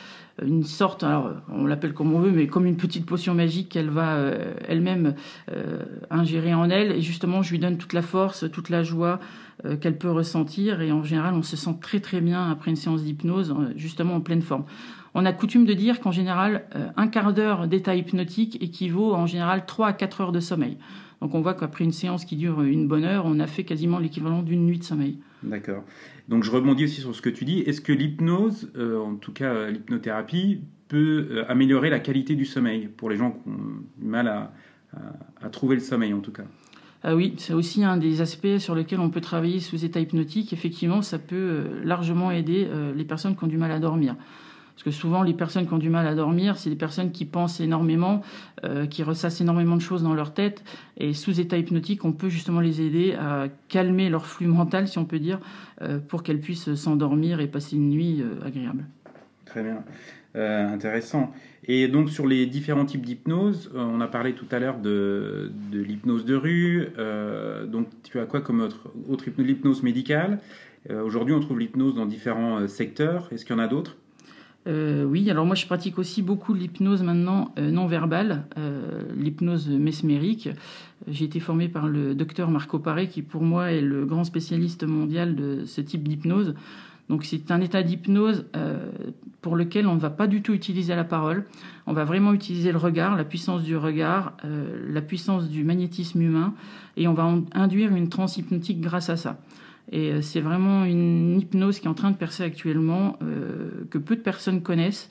une 0.45 0.63
sorte, 0.63 1.03
alors 1.03 1.31
on 1.49 1.65
l'appelle 1.65 1.93
comme 1.93 2.13
on 2.13 2.19
veut, 2.19 2.31
mais 2.31 2.47
comme 2.47 2.65
une 2.65 2.77
petite 2.77 3.05
potion 3.05 3.33
magique 3.33 3.69
qu'elle 3.69 3.89
va 3.89 4.15
euh, 4.15 4.53
elle-même 4.67 5.15
euh, 5.51 5.83
ingérer 6.09 6.53
en 6.53 6.69
elle. 6.69 6.91
Et 6.91 7.01
justement, 7.01 7.41
je 7.41 7.51
lui 7.51 7.59
donne 7.59 7.77
toute 7.77 7.93
la 7.93 8.01
force, 8.01 8.49
toute 8.51 8.69
la 8.69 8.83
joie 8.83 9.19
euh, 9.65 9.77
qu'elle 9.77 9.97
peut 9.97 10.11
ressentir. 10.11 10.81
Et 10.81 10.91
en 10.91 11.03
général, 11.03 11.33
on 11.33 11.43
se 11.43 11.55
sent 11.55 11.77
très 11.81 11.99
très 11.99 12.21
bien 12.21 12.49
après 12.49 12.71
une 12.71 12.77
séance 12.77 13.03
d'hypnose, 13.03 13.55
justement 13.75 14.15
en 14.15 14.21
pleine 14.21 14.41
forme. 14.41 14.65
On 15.13 15.25
a 15.25 15.33
coutume 15.33 15.65
de 15.65 15.73
dire 15.73 15.99
qu'en 15.99 16.11
général, 16.11 16.63
un 16.95 17.07
quart 17.09 17.33
d'heure 17.33 17.67
d'état 17.67 17.95
hypnotique 17.95 18.57
équivaut 18.63 19.13
en 19.13 19.25
général 19.25 19.65
3 19.65 19.87
à 19.87 19.93
4 19.93 20.21
heures 20.21 20.31
de 20.31 20.39
sommeil. 20.39 20.77
Donc 21.21 21.35
on 21.35 21.41
voit 21.41 21.53
qu'après 21.53 21.83
une 21.83 21.91
séance 21.91 22.23
qui 22.23 22.37
dure 22.37 22.61
une 22.61 22.87
bonne 22.87 23.03
heure, 23.03 23.25
on 23.25 23.39
a 23.41 23.47
fait 23.47 23.65
quasiment 23.65 23.99
l'équivalent 23.99 24.41
d'une 24.41 24.65
nuit 24.65 24.79
de 24.79 24.85
sommeil. 24.85 25.19
D'accord. 25.43 25.83
Donc 26.27 26.43
je 26.43 26.51
rebondis 26.51 26.85
aussi 26.85 27.01
sur 27.01 27.15
ce 27.15 27.21
que 27.21 27.29
tu 27.29 27.45
dis. 27.45 27.59
Est-ce 27.59 27.81
que 27.81 27.91
l'hypnose, 27.91 28.71
euh, 28.75 28.99
en 28.99 29.15
tout 29.15 29.33
cas 29.33 29.53
euh, 29.53 29.71
l'hypnothérapie, 29.71 30.61
peut 30.87 31.27
euh, 31.31 31.45
améliorer 31.49 31.89
la 31.89 31.99
qualité 31.99 32.35
du 32.35 32.45
sommeil 32.45 32.87
pour 32.87 33.09
les 33.09 33.17
gens 33.17 33.31
qui 33.31 33.49
ont 33.49 33.83
du 33.97 34.05
mal 34.05 34.27
à, 34.27 34.51
trouver 35.49 35.75
le 35.75 35.81
sommeil 35.81 36.13
en 36.13 36.19
tout 36.19 36.31
cas? 36.31 36.43
Ah 37.03 37.15
oui, 37.15 37.33
c'est 37.37 37.53
aussi 37.53 37.83
un 37.83 37.97
des 37.97 38.21
aspects 38.21 38.57
sur 38.57 38.75
lesquels 38.75 38.99
on 38.99 39.09
peut 39.09 39.21
travailler 39.21 39.59
sous 39.59 39.83
état 39.83 39.99
hypnotique. 39.99 40.53
Effectivement, 40.53 41.01
ça 41.01 41.17
peut 41.17 41.63
largement 41.83 42.29
aider 42.29 42.67
les 42.95 43.05
personnes 43.05 43.35
qui 43.35 43.43
ont 43.43 43.47
du 43.47 43.57
mal 43.57 43.71
à 43.71 43.79
dormir. 43.79 44.15
Parce 44.83 44.95
que 44.95 44.99
souvent, 44.99 45.21
les 45.21 45.35
personnes 45.35 45.67
qui 45.67 45.73
ont 45.75 45.77
du 45.77 45.91
mal 45.91 46.07
à 46.07 46.15
dormir, 46.15 46.57
c'est 46.57 46.71
des 46.71 46.75
personnes 46.75 47.11
qui 47.11 47.25
pensent 47.25 47.59
énormément, 47.59 48.23
euh, 48.63 48.87
qui 48.87 49.03
ressassent 49.03 49.39
énormément 49.39 49.75
de 49.75 49.81
choses 49.81 50.01
dans 50.01 50.15
leur 50.15 50.33
tête. 50.33 50.63
Et 50.97 51.13
sous 51.13 51.39
état 51.39 51.55
hypnotique, 51.55 52.03
on 52.03 52.13
peut 52.13 52.29
justement 52.29 52.61
les 52.61 52.81
aider 52.81 53.13
à 53.13 53.45
calmer 53.67 54.09
leur 54.09 54.25
flux 54.25 54.47
mental, 54.47 54.87
si 54.87 54.97
on 54.97 55.05
peut 55.05 55.19
dire, 55.19 55.39
euh, 55.83 55.99
pour 55.99 56.23
qu'elles 56.23 56.39
puissent 56.39 56.73
s'endormir 56.73 57.41
et 57.41 57.47
passer 57.47 57.75
une 57.75 57.91
nuit 57.91 58.23
euh, 58.23 58.43
agréable. 58.43 58.85
Très 59.45 59.61
bien. 59.61 59.83
intéressant. 60.33 61.31
Et 61.67 61.87
donc 61.87 62.09
sur 62.09 62.25
les 62.25 62.47
différents 62.47 62.85
types 62.85 63.05
d'hypnose, 63.05 63.69
on 63.75 64.01
a 64.01 64.07
parlé 64.07 64.33
tout 64.33 64.47
à 64.49 64.57
l'heure 64.57 64.79
de, 64.79 65.51
l'hypnose 65.71 66.25
de 66.25 66.35
rue. 66.35 66.87
donc 67.67 67.87
tu 68.01 68.17
as 68.17 68.25
quoi 68.25 68.41
comme 68.41 68.61
autre, 68.61 68.91
autre 69.07 69.27
hypnose, 69.27 69.45
l'hypnose 69.45 69.83
médicale? 69.83 70.39
Aujourd'hui, 70.89 71.35
on 71.35 71.39
trouve 71.39 71.59
l'hypnose 71.59 71.93
dans 71.93 72.07
différents 72.07 72.65
secteurs. 72.67 73.27
Est-ce 73.31 73.45
qu'il 73.45 73.55
y 73.55 73.59
en 73.59 73.61
a 73.61 73.67
d'autres? 73.67 73.97
Euh, 74.67 75.03
oui, 75.05 75.29
alors 75.31 75.45
moi 75.45 75.55
je 75.55 75.65
pratique 75.65 75.97
aussi 75.97 76.21
beaucoup 76.21 76.53
l'hypnose 76.53 77.01
maintenant 77.01 77.51
euh, 77.57 77.71
non 77.71 77.87
verbale, 77.87 78.43
euh, 78.57 79.01
l'hypnose 79.15 79.67
mesmérique. 79.69 80.49
J'ai 81.07 81.25
été 81.25 81.39
formé 81.39 81.67
par 81.67 81.87
le 81.87 82.13
docteur 82.13 82.51
Marco 82.51 82.77
Paré, 82.77 83.07
qui 83.07 83.23
pour 83.23 83.41
moi 83.41 83.71
est 83.71 83.81
le 83.81 84.05
grand 84.05 84.23
spécialiste 84.23 84.83
mondial 84.83 85.35
de 85.35 85.65
ce 85.65 85.81
type 85.81 86.07
d'hypnose. 86.07 86.53
Donc 87.09 87.25
c'est 87.25 87.49
un 87.51 87.59
état 87.59 87.81
d'hypnose 87.83 88.45
pour 89.41 89.57
lequel 89.57 89.85
on 89.85 89.95
ne 89.95 89.99
va 89.99 90.11
pas 90.11 90.27
du 90.27 90.41
tout 90.41 90.53
utiliser 90.53 90.95
la 90.95 91.03
parole. 91.03 91.45
On 91.85 91.91
va 91.91 92.05
vraiment 92.05 92.31
utiliser 92.31 92.71
le 92.71 92.77
regard, 92.77 93.17
la 93.17 93.25
puissance 93.25 93.63
du 93.63 93.75
regard, 93.75 94.37
la 94.87 95.01
puissance 95.01 95.49
du 95.49 95.65
magnétisme 95.65 96.21
humain, 96.21 96.53
et 96.95 97.09
on 97.09 97.13
va 97.13 97.29
induire 97.51 97.93
une 97.93 98.07
transe 98.07 98.37
hypnotique 98.37 98.79
grâce 98.79 99.09
à 99.09 99.17
ça. 99.17 99.39
Et 99.91 100.11
euh, 100.11 100.21
c'est 100.21 100.41
vraiment 100.41 100.85
une 100.85 101.39
hypnose 101.39 101.79
qui 101.79 101.87
est 101.87 101.89
en 101.89 101.93
train 101.93 102.11
de 102.11 102.17
percer 102.17 102.43
actuellement, 102.43 103.17
euh, 103.21 103.85
que 103.89 103.97
peu 103.97 104.15
de 104.15 104.21
personnes 104.21 104.61
connaissent, 104.61 105.09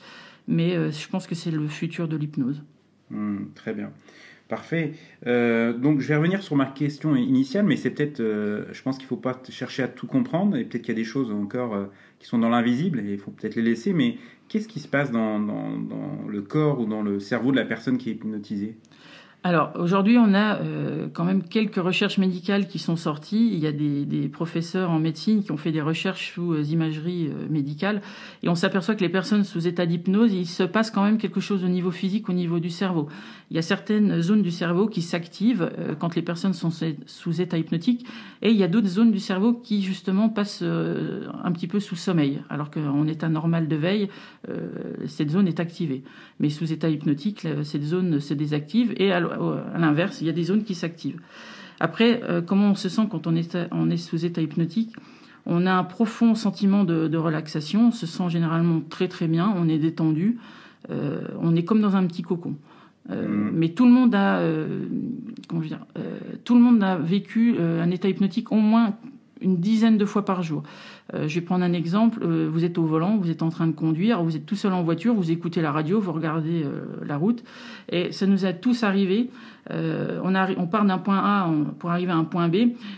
mais 0.49 0.77
euh, 0.77 0.91
je 0.91 1.09
pense 1.09 1.27
que 1.27 1.35
c'est 1.35 1.51
le 1.51 1.67
futur 1.69 2.09
de 2.09 2.17
l'hypnose. 2.17 2.63
Hmm, 3.11 3.47
très 3.55 3.75
bien. 3.75 3.91
Parfait. 4.49 4.95
donc, 5.25 6.01
je 6.01 6.09
vais 6.09 6.17
revenir 6.17 6.43
sur 6.43 6.57
ma 6.57 6.67
question 6.67 7.15
initiale, 7.15 7.65
mais 7.67 7.77
c'est 7.77 7.91
peut-être, 7.91 8.19
je 8.19 8.83
pense 8.83 8.97
qu'il 8.97 9.05
ne 9.05 9.11
faut 9.11 9.17
pas 9.17 9.41
chercher 9.49 9.85
à 9.85 9.89
tout 9.89 10.09
comprendre, 10.09 10.57
et 10.57 10.65
peut-être 10.65 10.83
qu'il 10.83 10.93
y 10.93 10.99
a 10.99 11.01
des 11.01 11.05
choses 11.05 11.31
encore 11.31 11.87
qui 12.19 12.27
sont 12.27 12.39
dans 12.39 12.49
l'invisible, 12.49 12.99
et 12.99 13.13
il 13.13 13.19
faut 13.21 13.31
peut-être 13.31 13.55
les 13.55 13.63
laisser, 13.63 13.93
mais 13.93 14.17
qu'est-ce 14.49 14.67
qui 14.67 14.81
se 14.81 14.89
passe 14.89 15.13
dans, 15.13 15.39
dans, 15.39 16.27
le 16.29 16.43
corps 16.43 16.81
ou 16.81 16.87
dans 16.87 17.03
le 17.03 17.21
cerveau 17.21 17.53
de 17.53 17.57
la 17.57 17.65
personne 17.65 17.97
qui 17.97 18.11
est 18.11 18.15
hypnotisée? 18.15 18.77
Alors 19.43 19.73
aujourd'hui, 19.77 20.19
on 20.19 20.35
a 20.35 20.57
euh, 20.57 21.09
quand 21.11 21.25
même 21.25 21.43
quelques 21.43 21.77
recherches 21.77 22.19
médicales 22.19 22.69
qui 22.69 22.79
sont 22.79 22.97
sorties. 22.97 23.49
Il 23.51 23.59
y 23.59 23.67
a 23.67 23.73
des, 23.73 24.05
des 24.05 24.29
professeurs 24.29 24.91
en 24.91 24.99
médecine 24.99 25.43
qui 25.43 25.51
ont 25.51 25.57
fait 25.57 25.73
des 25.73 25.81
recherches 25.81 26.35
sous 26.35 26.53
euh, 26.53 26.63
imagerie 26.63 27.29
euh, 27.29 27.49
médicale 27.49 28.03
et 28.43 28.51
on 28.51 28.55
s'aperçoit 28.55 28.95
que 28.95 29.01
les 29.01 29.09
personnes 29.09 29.45
sous 29.45 29.67
état 29.67 29.87
d'hypnose, 29.87 30.35
il 30.35 30.47
se 30.47 30.63
passe 30.63 30.91
quand 30.91 31.03
même 31.03 31.17
quelque 31.17 31.41
chose 31.41 31.65
au 31.65 31.69
niveau 31.69 31.91
physique, 31.91 32.29
au 32.29 32.35
niveau 32.35 32.59
du 32.59 32.69
cerveau. 32.69 33.09
Il 33.51 33.57
y 33.57 33.59
a 33.59 33.63
certaines 33.63 34.21
zones 34.21 34.43
du 34.43 34.51
cerveau 34.51 34.89
qui 34.89 35.01
s'activent 35.01 35.71
quand 35.99 36.15
les 36.15 36.23
personnes 36.23 36.53
sont 36.53 36.71
sous 37.07 37.41
état 37.41 37.59
hypnotique 37.59 38.07
et 38.43 38.51
il 38.51 38.57
y 38.57 38.63
a 38.63 38.69
d'autres 38.69 38.87
zones 38.87 39.11
du 39.11 39.19
cerveau 39.19 39.55
qui 39.55 39.83
justement 39.83 40.29
passent 40.29 40.63
un 40.63 41.51
petit 41.51 41.67
peu 41.67 41.81
sous 41.81 41.97
sommeil, 41.97 42.43
alors 42.49 42.71
qu'en 42.71 43.09
état 43.09 43.29
normal 43.29 43.67
de 43.67 43.75
veille, 43.75 44.09
cette 45.07 45.31
zone 45.31 45.49
est 45.49 45.59
activée. 45.59 46.05
Mais 46.39 46.49
sous 46.49 46.73
état 46.73 46.89
hypnotique, 46.89 47.45
cette 47.65 47.83
zone 47.83 48.21
se 48.21 48.35
désactive 48.35 48.95
et 48.99 49.11
alors 49.11 49.30
à 49.31 49.79
l'inverse, 49.79 50.21
il 50.21 50.27
y 50.27 50.31
a 50.31 50.33
des 50.33 50.45
zones 50.45 50.65
qui 50.65 50.75
s'activent. 50.75 51.21
Après, 51.81 52.23
euh, 52.25 52.43
comment 52.43 52.71
on 52.71 52.75
se 52.75 52.91
sent 52.91 53.09
quand 53.11 53.27
on 53.27 53.35
est, 53.35 53.57
on 53.73 53.91
est 53.91 53.97
sous 53.97 54.25
état 54.25 54.43
hypnotique? 54.43 54.95
On 55.47 55.67
a 55.67 55.73
un 55.73 55.85
profond 55.85 56.35
sentiment 56.35 56.85
de, 56.85 57.17
relaxation, 57.17 57.89
on 57.89 57.91
se 57.91 58.07
sent 58.07 58.29
généralement 58.29 58.83
très 58.89 59.09
très 59.09 59.27
bien, 59.27 59.53
on 59.57 59.69
est 59.69 59.79
détendu, 59.79 60.39
euh, 60.91 61.23
on 61.41 61.57
est 61.57 61.65
comme 61.65 61.81
dans 61.81 61.97
un 61.97 62.07
petit 62.07 62.23
cocon. 62.23 62.57
Euh, 63.11 63.27
mm. 63.27 63.51
Mais 63.55 63.71
tout 63.71 63.87
le 63.87 63.91
monde 63.91 64.15
a, 64.15 64.43
comment 65.49 65.63
dire, 65.63 65.87
tout 66.45 66.55
le 66.55 66.61
monde 66.61 66.83
a 66.83 66.97
vécu 66.97 67.59
un 67.59 67.91
état 67.91 68.09
hypnotique 68.09 68.53
au 68.53 68.57
moins 68.57 68.97
une 69.41 69.57
dizaine 69.59 69.99
de 69.99 70.05
fois 70.05 70.25
par 70.25 70.43
jour. 70.43 70.63
Euh, 71.15 71.29
je 71.29 71.35
vais 71.37 71.41
prendre 71.41 71.65
un 71.65 71.73
exemple. 71.73 72.21
Euh, 72.23 72.49
vous 72.51 72.65
êtes 72.65 72.79
au 72.79 72.85
volant, 72.85 73.17
vous 73.17 73.31
êtes 73.31 73.43
en 73.43 73.49
train 73.49 73.67
de 73.67 73.73
conduire, 73.73 74.23
vous 74.23 74.37
êtes 74.37 74.47
tout 74.47 74.57
seul 74.57 74.73
en 74.73 74.83
voiture, 74.83 75.15
vous 75.15 75.31
écoutez 75.31 75.61
la 75.61 75.73
radio, 75.73 76.01
vous 76.01 76.13
regardez 76.13 76.63
euh, 76.65 76.83
la 77.05 77.17
route. 77.17 77.43
Et 77.91 78.13
ça 78.13 78.27
nous 78.27 78.45
a 78.45 78.53
tous 78.53 78.83
arrivé. 78.83 79.31
on, 79.71 80.35
on 80.35 80.67
part 80.67 80.85
d'un 80.85 80.99
point 80.99 81.19
A 81.19 81.51
pour 81.79 81.91
arriver 81.91 82.13
à 82.13 82.17
un 82.17 82.25
point 82.25 82.49
B 82.49 82.57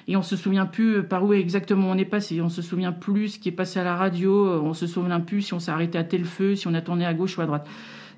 et 0.09 0.17
on 0.17 0.23
se 0.23 0.37
souvient 0.37 0.67
plus 0.67 1.03
par 1.03 1.25
où 1.25 1.33
exactement 1.33 1.91
on 1.91 1.99
est 1.99 2.05
passé. 2.05 2.41
On 2.41 2.49
se 2.49 2.63
souvient 2.63 2.93
plus 2.93 3.29
ce 3.29 3.39
qui 3.39 3.49
est 3.49 3.53
passé 3.53 3.81
à 3.81 3.85
la 3.85 3.97
radio. 3.97 4.61
On 4.63 4.75
se 4.75 4.87
souvient 4.87 5.21
plus 5.21 5.43
si 5.43 5.55
on 5.55 5.61
s'est 5.61 5.71
arrêté 5.71 5.99
à 5.99 6.05
tel 6.05 6.25
feu, 6.25 6.55
si 6.55 6.67
on 6.69 6.75
a 6.75 6.81
tourné 6.81 7.05
à 7.07 7.15
gauche 7.15 7.39
ou 7.39 7.41
à 7.43 7.47
droite 7.47 7.67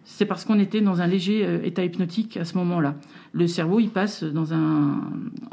c'est 0.04 0.26
parce 0.26 0.44
qu'on 0.44 0.58
était 0.58 0.80
dans 0.80 1.00
un 1.00 1.06
léger 1.06 1.44
euh, 1.44 1.64
état 1.64 1.84
hypnotique 1.84 2.37
à 2.37 2.44
ce 2.44 2.56
moment-là. 2.58 2.94
Le 3.32 3.46
cerveau, 3.46 3.80
il 3.80 3.88
passe 3.88 4.23
dans 4.23 4.52
un, 4.52 5.00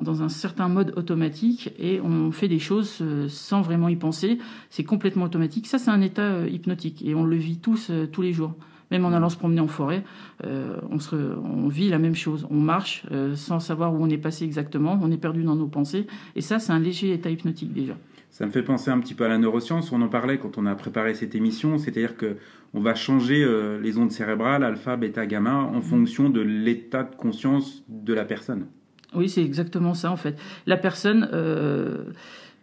dans 0.01 0.23
un 0.23 0.29
certain 0.29 0.67
mode 0.67 0.93
automatique 0.97 1.73
et 1.79 2.01
on 2.01 2.31
fait 2.31 2.49
des 2.49 2.59
choses 2.59 2.99
euh, 3.01 3.27
sans 3.29 3.61
vraiment 3.61 3.87
y 3.87 3.95
penser. 3.95 4.39
C'est 4.69 4.83
complètement 4.83 5.25
automatique. 5.25 5.67
Ça, 5.67 5.77
c'est 5.77 5.89
un 5.89 6.01
état 6.01 6.23
euh, 6.23 6.49
hypnotique 6.51 7.01
et 7.05 7.15
on 7.15 7.23
le 7.23 7.37
vit 7.37 7.57
tous, 7.57 7.91
tous 8.11 8.21
les 8.21 8.33
jours. 8.33 8.53
Même 8.91 9.05
en 9.05 9.13
allant 9.13 9.29
se 9.29 9.37
promener 9.37 9.61
en 9.61 9.69
forêt, 9.69 10.03
on, 10.43 10.99
se, 10.99 11.15
on 11.15 11.69
vit 11.69 11.87
la 11.87 11.97
même 11.97 12.13
chose. 12.13 12.45
On 12.51 12.59
marche 12.59 13.05
sans 13.35 13.61
savoir 13.61 13.93
où 13.93 14.03
on 14.03 14.09
est 14.09 14.17
passé 14.17 14.43
exactement. 14.43 14.99
On 15.01 15.09
est 15.11 15.17
perdu 15.17 15.43
dans 15.43 15.55
nos 15.55 15.67
pensées. 15.67 16.07
Et 16.35 16.41
ça, 16.41 16.59
c'est 16.59 16.73
un 16.73 16.79
léger 16.79 17.13
état 17.13 17.29
hypnotique 17.29 17.71
déjà. 17.71 17.93
Ça 18.31 18.45
me 18.45 18.51
fait 18.51 18.63
penser 18.63 18.89
un 18.89 18.99
petit 18.99 19.13
peu 19.13 19.25
à 19.25 19.27
la 19.27 19.37
neuroscience. 19.37 19.91
On 19.91 20.01
en 20.01 20.07
parlait 20.07 20.37
quand 20.37 20.57
on 20.57 20.65
a 20.65 20.73
préparé 20.73 21.13
cette 21.13 21.35
émission. 21.35 21.77
C'est-à-dire 21.77 22.15
que 22.15 22.37
on 22.73 22.79
va 22.79 22.95
changer 22.95 23.43
euh, 23.43 23.79
les 23.81 23.97
ondes 23.97 24.11
cérébrales, 24.11 24.63
alpha, 24.63 24.95
bêta, 24.95 25.25
gamma, 25.25 25.55
en 25.55 25.79
mm. 25.79 25.81
fonction 25.81 26.29
de 26.29 26.39
l'état 26.39 27.03
de 27.03 27.13
conscience 27.13 27.83
de 27.89 28.13
la 28.13 28.23
personne. 28.23 28.67
Oui, 29.13 29.27
c'est 29.27 29.43
exactement 29.43 29.93
ça 29.93 30.09
en 30.09 30.15
fait. 30.15 30.39
La 30.65 30.77
personne, 30.77 31.27
euh, 31.33 32.05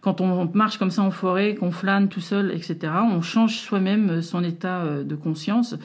quand 0.00 0.22
on 0.22 0.50
marche 0.54 0.78
comme 0.78 0.90
ça 0.90 1.02
en 1.02 1.10
forêt, 1.10 1.54
qu'on 1.54 1.70
flâne 1.70 2.08
tout 2.08 2.22
seul, 2.22 2.50
etc., 2.52 2.78
on 3.12 3.20
change 3.20 3.58
soi-même 3.58 4.22
son 4.22 4.42
état 4.42 4.80
euh, 4.80 5.04
de 5.04 5.14
conscience. 5.14 5.76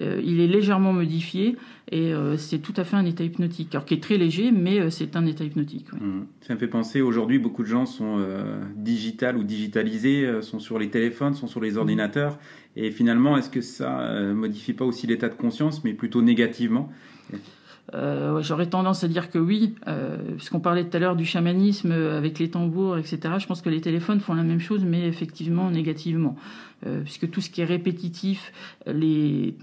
Il 0.00 0.40
est 0.40 0.46
légèrement 0.46 0.92
modifié 0.92 1.56
et 1.90 2.12
c'est 2.36 2.58
tout 2.58 2.72
à 2.76 2.84
fait 2.84 2.96
un 2.96 3.04
état 3.04 3.24
hypnotique. 3.24 3.74
Alors 3.74 3.84
qui 3.84 3.94
est 3.94 4.02
très 4.02 4.16
léger, 4.16 4.50
mais 4.50 4.90
c'est 4.90 5.16
un 5.16 5.26
état 5.26 5.44
hypnotique. 5.44 5.92
Mm. 5.92 6.22
Ça 6.40 6.54
me 6.54 6.58
fait 6.58 6.66
penser, 6.66 7.02
aujourd'hui, 7.02 7.38
beaucoup 7.38 7.62
de 7.62 7.68
gens 7.68 7.86
sont 7.86 8.24
digital 8.74 9.36
ou 9.36 9.44
digitalisés, 9.44 10.40
sont 10.40 10.58
sur 10.58 10.78
les 10.78 10.88
téléphones, 10.88 11.34
sont 11.34 11.46
sur 11.46 11.60
les 11.60 11.76
ordinateurs. 11.76 12.38
Et 12.76 12.90
finalement, 12.90 13.36
est-ce 13.36 13.50
que 13.50 13.60
ça 13.60 14.00
euh, 14.00 14.34
modifie 14.34 14.72
pas 14.72 14.84
aussi 14.84 15.06
l'état 15.06 15.28
de 15.28 15.34
conscience, 15.34 15.84
mais 15.84 15.92
plutôt 15.92 16.22
négativement? 16.22 16.90
Euh, 17.94 18.40
J'aurais 18.42 18.68
tendance 18.68 19.04
à 19.04 19.08
dire 19.08 19.30
que 19.30 19.38
oui, 19.38 19.74
euh, 19.86 20.16
puisqu'on 20.36 20.60
parlait 20.60 20.88
tout 20.88 20.96
à 20.96 21.00
l'heure 21.00 21.16
du 21.16 21.26
chamanisme 21.26 21.92
avec 21.92 22.38
les 22.38 22.50
tambours, 22.50 22.96
etc. 22.96 23.18
Je 23.38 23.46
pense 23.46 23.60
que 23.60 23.68
les 23.68 23.80
téléphones 23.80 24.20
font 24.20 24.34
la 24.34 24.42
même 24.42 24.60
chose, 24.60 24.84
mais 24.84 25.06
effectivement 25.06 25.70
négativement. 25.70 26.36
Euh, 26.86 27.02
puisque 27.02 27.30
tout 27.30 27.40
ce 27.40 27.48
qui 27.48 27.60
est 27.60 27.64
répétitif, 27.64 28.52
les, 28.86 29.54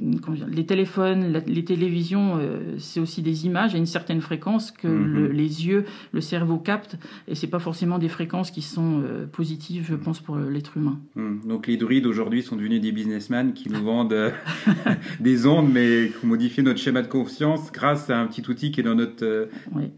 les 0.48 0.66
téléphones, 0.66 1.42
les 1.46 1.66
télévisions, 1.66 2.38
euh, 2.38 2.78
c'est 2.78 3.02
aussi 3.02 3.22
des 3.22 3.46
images 3.46 3.76
à 3.76 3.78
une 3.78 3.86
certaine 3.86 4.22
fréquence 4.22 4.72
que 4.72 4.88
mhm. 4.88 5.32
les 5.32 5.68
yeux, 5.68 5.86
le 6.14 6.22
cerveau 6.22 6.58
captent, 6.58 6.98
et 7.28 7.36
c'est 7.36 7.48
pas 7.48 7.60
forcément 7.60 7.98
des 7.98 8.08
fréquences 8.08 8.52
qui 8.52 8.62
sont 8.62 9.02
euh, 9.04 9.26
positives, 9.26 9.86
je 9.90 9.96
pense, 9.96 10.22
pour 10.22 10.38
l'être 10.38 10.78
humain. 10.78 11.00
Mhm. 11.16 11.42
Donc 11.46 11.68
les 11.68 11.76
druides 11.76 12.06
aujourd'hui 12.06 12.42
sont 12.42 12.56
devenus 12.56 12.80
des 12.80 12.94
businessmen 12.94 13.52
qui 13.52 13.70
nous 13.70 13.84
vendent 13.84 14.32
des 15.20 15.46
ondes, 15.46 15.70
mais 15.72 16.12
qui 16.20 16.26
modifient 16.26 16.64
notre 16.64 16.80
schéma 16.80 17.02
de 17.02 17.08
conscience 17.08 17.70
grâce 17.74 18.10
à 18.10 18.18
un 18.18 18.28
petit 18.28 18.50
outil 18.50 18.72
qui 18.72 18.80
est 18.80 18.84
dans 18.84 18.96
notre 18.96 19.50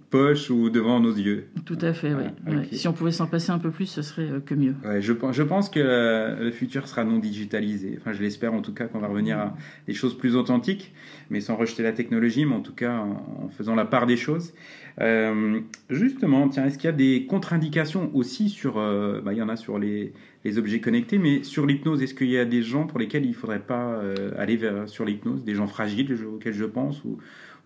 poche 0.10 0.50
ou 0.50 0.72
devant 0.72 1.00
nos 1.00 1.14
yeux. 1.14 1.46
Tout 1.66 1.78
à 1.82 1.94
fait, 1.94 2.14
oui. 2.14 2.56
Si 2.72 2.88
on 2.88 2.94
pouvait 2.94 3.12
s'en 3.12 3.28
passer 3.28 3.52
un 3.52 3.60
peu 3.60 3.70
plus, 3.70 3.86
ce 3.86 4.02
serait 4.02 4.42
que 4.44 4.56
mieux. 4.56 4.74
je, 5.00 5.14
je 5.32 5.44
pense 5.44 5.70
que 5.70 6.42
le 6.42 6.52
futur 6.52 6.88
sera 6.88 7.04
digitalisé. 7.20 7.98
Enfin, 8.00 8.14
je 8.14 8.22
l'espère 8.22 8.54
en 8.54 8.62
tout 8.62 8.74
cas 8.74 8.86
qu'on 8.86 9.00
va 9.00 9.08
revenir 9.08 9.38
à 9.38 9.56
des 9.88 9.94
choses 9.94 10.18
plus 10.18 10.36
authentiques, 10.36 10.94
mais 11.30 11.42
sans 11.42 11.56
rejeter 11.56 11.84
la 11.84 11.92
technologie, 11.92 12.46
mais 12.46 12.56
en 12.56 12.62
tout 12.62 12.74
cas 12.74 12.98
en, 12.98 13.50
faisant 13.50 13.76
la 13.76 13.86
part 13.86 14.06
des 14.06 14.18
choses. 14.18 14.54
Euh, 15.00 15.62
justement, 15.90 16.50
tiens, 16.50 16.66
est-ce 16.66 16.78
qu'il 16.78 16.90
y 16.90 16.94
a 16.94 16.96
des 16.96 17.26
contre-indications 17.26 18.12
aussi 18.14 18.50
sur, 18.50 18.78
euh, 18.78 19.22
bah, 19.22 19.34
il 19.34 19.40
y 19.40 19.42
en 19.42 19.50
a 19.50 19.56
sur 19.56 19.80
les, 19.80 20.14
objets 20.58 20.80
connectés, 20.80 21.18
mais 21.18 21.44
sur 21.44 21.66
l'hypnose, 21.66 22.02
est-ce 22.02 22.16
qu'il 22.16 22.30
y 22.30 22.38
a 22.38 22.46
des 22.46 22.64
gens 22.64 22.88
pour 22.88 23.00
lesquels 23.00 23.26
il 23.26 23.30
ne 23.30 23.36
faudrait 23.36 23.60
pas 23.60 23.94
euh, 23.94 24.32
aller 24.38 24.60
sur 24.88 25.06
l'hypnose, 25.06 25.44
des 25.44 25.54
gens 25.54 25.68
fragiles 25.68 26.18
auxquels 26.26 26.54
je 26.54 26.66
pense, 26.66 27.04
ou, 27.06 27.20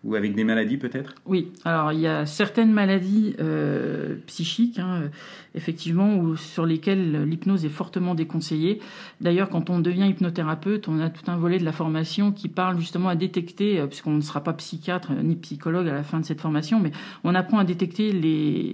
ou 0.05 0.13
avec 0.13 0.35
des 0.35 0.43
maladies 0.43 0.77
peut-être? 0.77 1.15
Oui, 1.25 1.51
alors 1.65 1.91
il 1.91 2.00
y 2.00 2.07
a 2.07 2.27
certaines 2.27 2.71
maladies 2.71 3.35
euh, 3.39 4.15
psychiques, 4.27 4.77
hein, 4.77 5.09
effectivement, 5.55 6.17
ou 6.17 6.35
sur 6.35 6.65
lesquelles 6.65 7.24
l'hypnose 7.24 7.65
est 7.65 7.69
fortement 7.69 8.13
déconseillée. 8.13 8.79
D'ailleurs, 9.19 9.50
quand 9.50 9.71
on 9.71 9.79
devient 9.79 10.07
hypnothérapeute, 10.07 10.88
on 10.88 11.00
a 11.00 11.09
tout 11.09 11.29
un 11.29 11.38
volet 11.38 11.57
de 11.57 11.65
la 11.65 11.71
formation 11.71 12.31
qui 12.31 12.50
parle 12.50 12.79
justement 12.79 13.09
à 13.09 13.15
détecter, 13.15 13.79
euh, 13.79 13.88
puisqu'on 13.88 14.13
ne 14.13 14.21
sera 14.21 14.43
pas 14.43 14.53
psychiatre 14.53 15.12
ni 15.12 15.35
psychologue 15.35 15.88
à 15.88 15.93
la 15.93 16.03
fin 16.03 16.19
de 16.19 16.25
cette 16.25 16.39
formation, 16.39 16.79
mais 16.79 16.91
on 17.24 17.33
apprend 17.33 17.57
à 17.57 17.63
détecter 17.63 18.13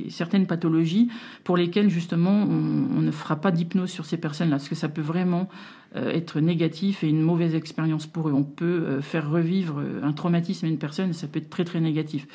certaines 0.10 0.48
pathologies 0.48 1.10
pour 1.46 1.56
lesquelles 1.56 1.90
justement 1.90 2.44
on, 2.44 3.02
ne 3.02 3.12
fera 3.12 3.38
pas 3.38 3.52
d'hypnose 3.52 3.90
sur 3.90 4.06
ces 4.06 4.18
personnes-là, 4.18 4.58
parce 4.58 4.70
que 4.70 4.76
ça 4.76 4.90
peut 4.90 5.02
vraiment 5.02 5.48
être 5.96 6.40
négatif 6.40 7.04
et 7.04 7.10
une 7.10 7.22
mauvaise 7.22 7.54
expérience 7.56 8.08
pour 8.08 8.30
eux. 8.30 8.34
On 8.34 8.44
peut 8.44 9.02
faire 9.02 9.30
revivre 9.30 9.82
un 10.04 10.14
traumatisme 10.14 10.66
à 10.66 10.70
une 10.70 10.78
personne 10.78 11.10
et 11.10 11.14
ça 11.14 11.28
peut 11.28 11.40
être 11.40 11.50
très 11.50 11.66
très 11.66 11.82
négatif. 11.82 12.28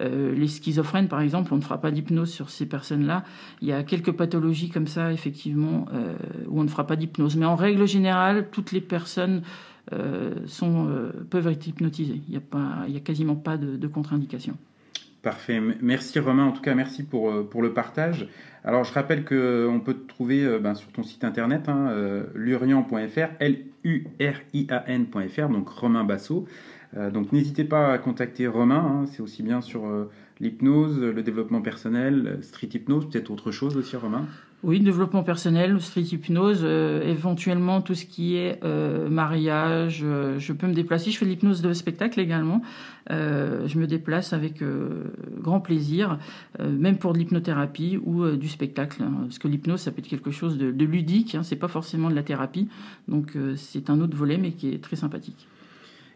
les 0.00 0.48
schizophrènes, 0.48 1.08
par 1.08 1.20
exemple, 1.20 1.52
on 1.52 1.56
ne 1.56 1.62
fera 1.62 1.78
pas 1.80 1.90
d'hypnose 1.90 2.30
sur 2.30 2.48
ces 2.48 2.66
personnes-là. 2.66 3.24
Il 3.60 3.68
y 3.68 3.72
a 3.72 3.82
quelques 3.82 4.12
pathologies 4.12 4.70
comme 4.70 4.86
ça, 4.86 5.12
effectivement, 5.12 5.86
où 6.48 6.60
on 6.60 6.64
ne 6.64 6.68
fera 6.68 6.86
pas 6.86 6.96
d'hypnose. 6.96 7.36
Mais 7.36 7.46
en 7.46 7.56
règle 7.56 7.86
générale, 7.86 8.48
toutes 8.50 8.72
les 8.72 8.80
personnes 8.80 9.42
peuvent 9.90 11.48
être 11.48 11.66
hypnotisées. 11.66 12.22
Il 12.28 12.30
n'y 12.30 12.36
a, 12.36 12.88
y 12.88 12.96
a 12.96 13.00
quasiment 13.00 13.36
pas 13.36 13.58
de, 13.58 13.76
de 13.76 13.86
contre-indication. 13.88 14.56
Parfait. 15.22 15.60
Merci 15.80 16.18
Romain. 16.18 16.46
En 16.46 16.52
tout 16.52 16.62
cas, 16.62 16.74
merci 16.74 17.04
pour, 17.04 17.30
euh, 17.30 17.48
le 17.60 17.72
partage. 17.72 18.28
Alors, 18.64 18.82
je 18.82 18.92
rappelle 18.92 19.24
qu'on 19.24 19.80
peut 19.80 19.94
te 19.94 20.08
trouver 20.08 20.44
euh, 20.44 20.58
ben, 20.58 20.74
sur 20.74 20.90
ton 20.90 21.04
site 21.04 21.22
internet, 21.22 21.68
hein, 21.68 21.90
euh, 21.90 22.24
lurian.fr, 22.34 23.28
L-U-R-I-A-N.fr, 23.38 23.78
donc 25.48 25.68
Romain 25.68 26.02
Basso. 26.02 26.48
donc, 27.12 27.32
n'hésitez 27.32 27.64
pas 27.64 27.92
à 27.92 27.98
contacter 27.98 28.48
Romain. 28.48 28.84
Hein, 28.84 29.06
c'est 29.06 29.22
aussi 29.22 29.44
bien 29.44 29.60
sur 29.60 29.82
l'hypnose, 30.42 30.98
le 30.98 31.22
développement 31.22 31.62
personnel, 31.62 32.38
street 32.42 32.70
hypnose, 32.74 33.08
peut-être 33.08 33.30
autre 33.30 33.52
chose 33.52 33.76
aussi, 33.76 33.96
Romain? 33.96 34.26
Oui, 34.64 34.78
développement 34.78 35.24
personnel, 35.24 35.80
street 35.80 36.02
hypnose, 36.02 36.60
euh, 36.62 37.02
éventuellement 37.02 37.80
tout 37.80 37.94
ce 37.94 38.04
qui 38.04 38.36
est 38.36 38.60
euh, 38.62 39.08
mariage. 39.08 40.02
Euh, 40.04 40.38
je 40.38 40.52
peux 40.52 40.68
me 40.68 40.72
déplacer. 40.72 41.10
Je 41.10 41.18
fais 41.18 41.24
l'hypnose 41.24 41.62
de 41.62 41.72
spectacle 41.72 42.20
également. 42.20 42.62
je 43.08 43.78
me 43.78 43.86
déplace 43.86 44.32
avec 44.32 44.62
grand 45.40 45.60
plaisir, 45.60 46.18
même 46.60 46.96
pour 46.96 47.12
de 47.12 47.18
l'hypnothérapie 47.18 47.98
ou 48.02 48.24
du 48.36 48.48
spectacle. 48.48 49.02
Hein, 49.02 49.12
parce 49.22 49.38
que 49.38 49.48
l'hypnose, 49.48 49.80
ça 49.80 49.90
peut 49.90 49.98
être 49.98 50.08
quelque 50.08 50.30
chose 50.30 50.56
de, 50.58 50.70
de 50.70 50.84
ludique. 50.84 51.34
Hein, 51.34 51.42
c'est 51.42 51.56
pas 51.56 51.68
forcément 51.68 52.08
de 52.08 52.14
la 52.14 52.22
thérapie. 52.22 52.68
Donc 53.08 53.36
c'est 53.56 53.90
un 53.90 54.00
autre 54.00 54.16
volet, 54.16 54.38
mais 54.38 54.52
qui 54.52 54.72
est 54.72 54.82
très 54.82 54.96
sympathique. 54.96 55.48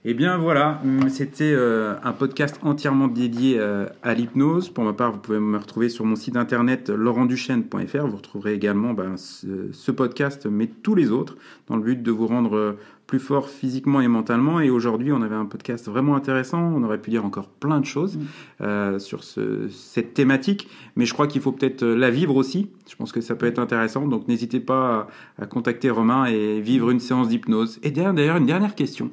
Eh 0.08 0.14
bien 0.14 0.38
voilà, 0.38 0.80
hum, 0.84 1.08
c'était 1.08 1.52
euh, 1.52 1.96
un 2.04 2.12
podcast 2.12 2.60
entièrement 2.62 3.08
dédié 3.08 3.58
euh, 3.58 3.86
à 4.04 4.14
l'hypnose. 4.14 4.68
Pour 4.68 4.84
ma 4.84 4.92
part, 4.92 5.10
vous 5.10 5.18
pouvez 5.18 5.40
me 5.40 5.58
retrouver 5.58 5.88
sur 5.88 6.04
mon 6.04 6.14
site 6.14 6.36
internet 6.36 6.90
laurentduchesne.fr. 6.90 8.06
Vous 8.06 8.16
retrouverez 8.16 8.54
également 8.54 8.94
ben, 8.94 9.16
ce, 9.16 9.90
podcast, 9.90 10.46
mais 10.46 10.68
tous 10.68 10.94
les 10.94 11.10
autres, 11.10 11.36
dans 11.66 11.74
le 11.74 11.82
but 11.82 12.00
de 12.00 12.10
vous 12.12 12.28
rendre 12.28 12.76
plus 13.06 13.20
fort 13.20 13.48
physiquement 13.48 14.00
et 14.00 14.08
mentalement. 14.08 14.60
Et 14.60 14.70
aujourd'hui, 14.70 15.12
on 15.12 15.22
avait 15.22 15.34
un 15.34 15.46
podcast 15.46 15.88
vraiment 15.88 16.16
intéressant. 16.16 16.60
On 16.60 16.82
aurait 16.82 17.00
pu 17.00 17.10
dire 17.10 17.24
encore 17.24 17.48
plein 17.48 17.80
de 17.80 17.86
choses 17.86 18.18
mm. 18.60 18.98
sur 18.98 19.22
cette 19.24 20.14
thématique, 20.14 20.68
mais 20.96 21.06
je 21.06 21.12
crois 21.12 21.26
qu'il 21.26 21.40
faut 21.40 21.52
peut-être 21.52 21.84
la 21.84 22.10
vivre 22.10 22.36
aussi. 22.36 22.70
Je 22.90 22.96
pense 22.96 23.12
que 23.12 23.20
ça 23.20 23.34
peut 23.34 23.46
être 23.46 23.58
intéressant. 23.58 24.06
Donc 24.06 24.28
n'hésitez 24.28 24.60
pas 24.60 25.08
à, 25.38 25.42
à 25.44 25.46
contacter 25.46 25.90
Romain 25.90 26.26
et 26.26 26.60
vivre 26.60 26.90
une 26.90 27.00
séance 27.00 27.28
d'hypnose. 27.28 27.78
Et 27.82 27.90
d'ailleurs, 27.90 28.36
une 28.36 28.46
dernière 28.46 28.74
question. 28.74 29.10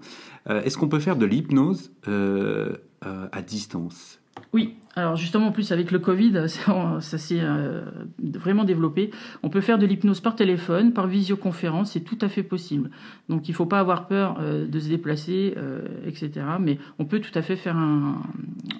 Euh, 0.49 0.61
est-ce 0.63 0.77
qu'on 0.77 0.87
peut 0.87 0.99
faire 0.99 1.15
de 1.15 1.25
l'hypnose 1.25 1.91
euh, 2.07 2.75
euh, 3.05 3.27
à 3.31 3.41
distance? 3.41 4.19
Oui, 4.51 4.75
alors 4.95 5.15
justement, 5.15 5.47
en 5.47 5.51
plus 5.51 5.71
avec 5.71 5.91
le 5.91 5.99
Covid, 5.99 6.45
ça, 6.47 7.17
s'est 7.17 7.41
vraiment 8.21 8.63
développé. 8.63 9.11
On 9.41 9.49
peut 9.49 9.61
faire 9.61 9.77
de 9.79 9.85
l'hypnose 9.85 10.21
par 10.21 10.35
téléphone, 10.35 10.93
par 10.93 11.07
visioconférence, 11.07 11.91
c'est 11.91 12.01
tout 12.01 12.17
à 12.21 12.29
fait 12.29 12.43
possible. 12.43 12.89
Donc 13.29 13.47
il 13.47 13.51
ne 13.51 13.55
faut 13.55 13.65
pas 13.65 13.79
avoir 13.79 14.07
peur 14.07 14.39
de 14.41 14.79
se 14.79 14.89
déplacer, 14.89 15.55
etc. 16.05 16.31
Mais 16.59 16.77
on 16.99 17.05
peut 17.05 17.19
tout 17.19 17.37
à 17.37 17.41
fait 17.41 17.55
faire 17.55 17.77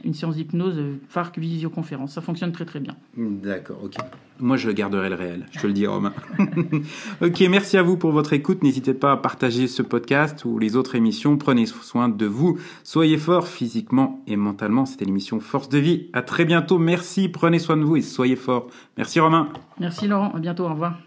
une 0.04 0.14
séance 0.14 0.36
d'hypnose 0.36 0.80
par 1.14 1.32
visioconférence. 1.36 2.14
Ça 2.14 2.22
fonctionne 2.22 2.52
très 2.52 2.66
très 2.66 2.80
bien. 2.80 2.96
D'accord, 3.18 3.80
ok. 3.84 3.96
Moi, 4.40 4.58
je 4.58 4.72
garderai 4.72 5.10
le 5.10 5.16
réel, 5.16 5.46
je 5.52 5.60
te 5.60 5.68
le 5.68 5.74
dis, 5.74 5.86
Romain. 5.86 6.14
ok, 7.22 7.40
merci 7.50 7.78
à 7.78 7.84
vous 7.84 7.98
pour 7.98 8.12
votre 8.12 8.34
écoute. 8.34 8.64
N'hésitez 8.64 8.94
pas 8.94 9.12
à 9.12 9.18
partager 9.18 9.68
ce 9.68 9.84
podcast 9.84 10.44
ou 10.44 10.58
les 10.58 10.76
autres 10.76 10.96
émissions. 10.96 11.38
Prenez 11.38 11.66
soin 11.68 12.10
de 12.10 12.26
vous. 12.26 12.58
Soyez 12.84 13.18
forts 13.18 13.48
physiquement 13.48 14.24
et 14.28 14.36
mentalement. 14.36 14.86
C'était 14.86 15.06
l'émission 15.06 15.40
Force 15.40 15.70
de 15.70 15.78
vie. 15.78 16.03
À 16.14 16.22
très 16.22 16.46
bientôt. 16.46 16.78
Merci. 16.78 17.30
Prenez 17.30 17.60
soin 17.60 17.78
de 17.78 17.84
vous 17.84 17.98
et 17.98 18.02
soyez 18.02 18.36
forts. 18.36 18.68
Merci, 18.98 19.20
Romain. 19.20 19.50
Merci, 19.80 20.08
Laurent. 20.08 20.32
À 20.34 20.40
bientôt. 20.40 20.66
Au 20.66 20.70
revoir. 20.70 20.98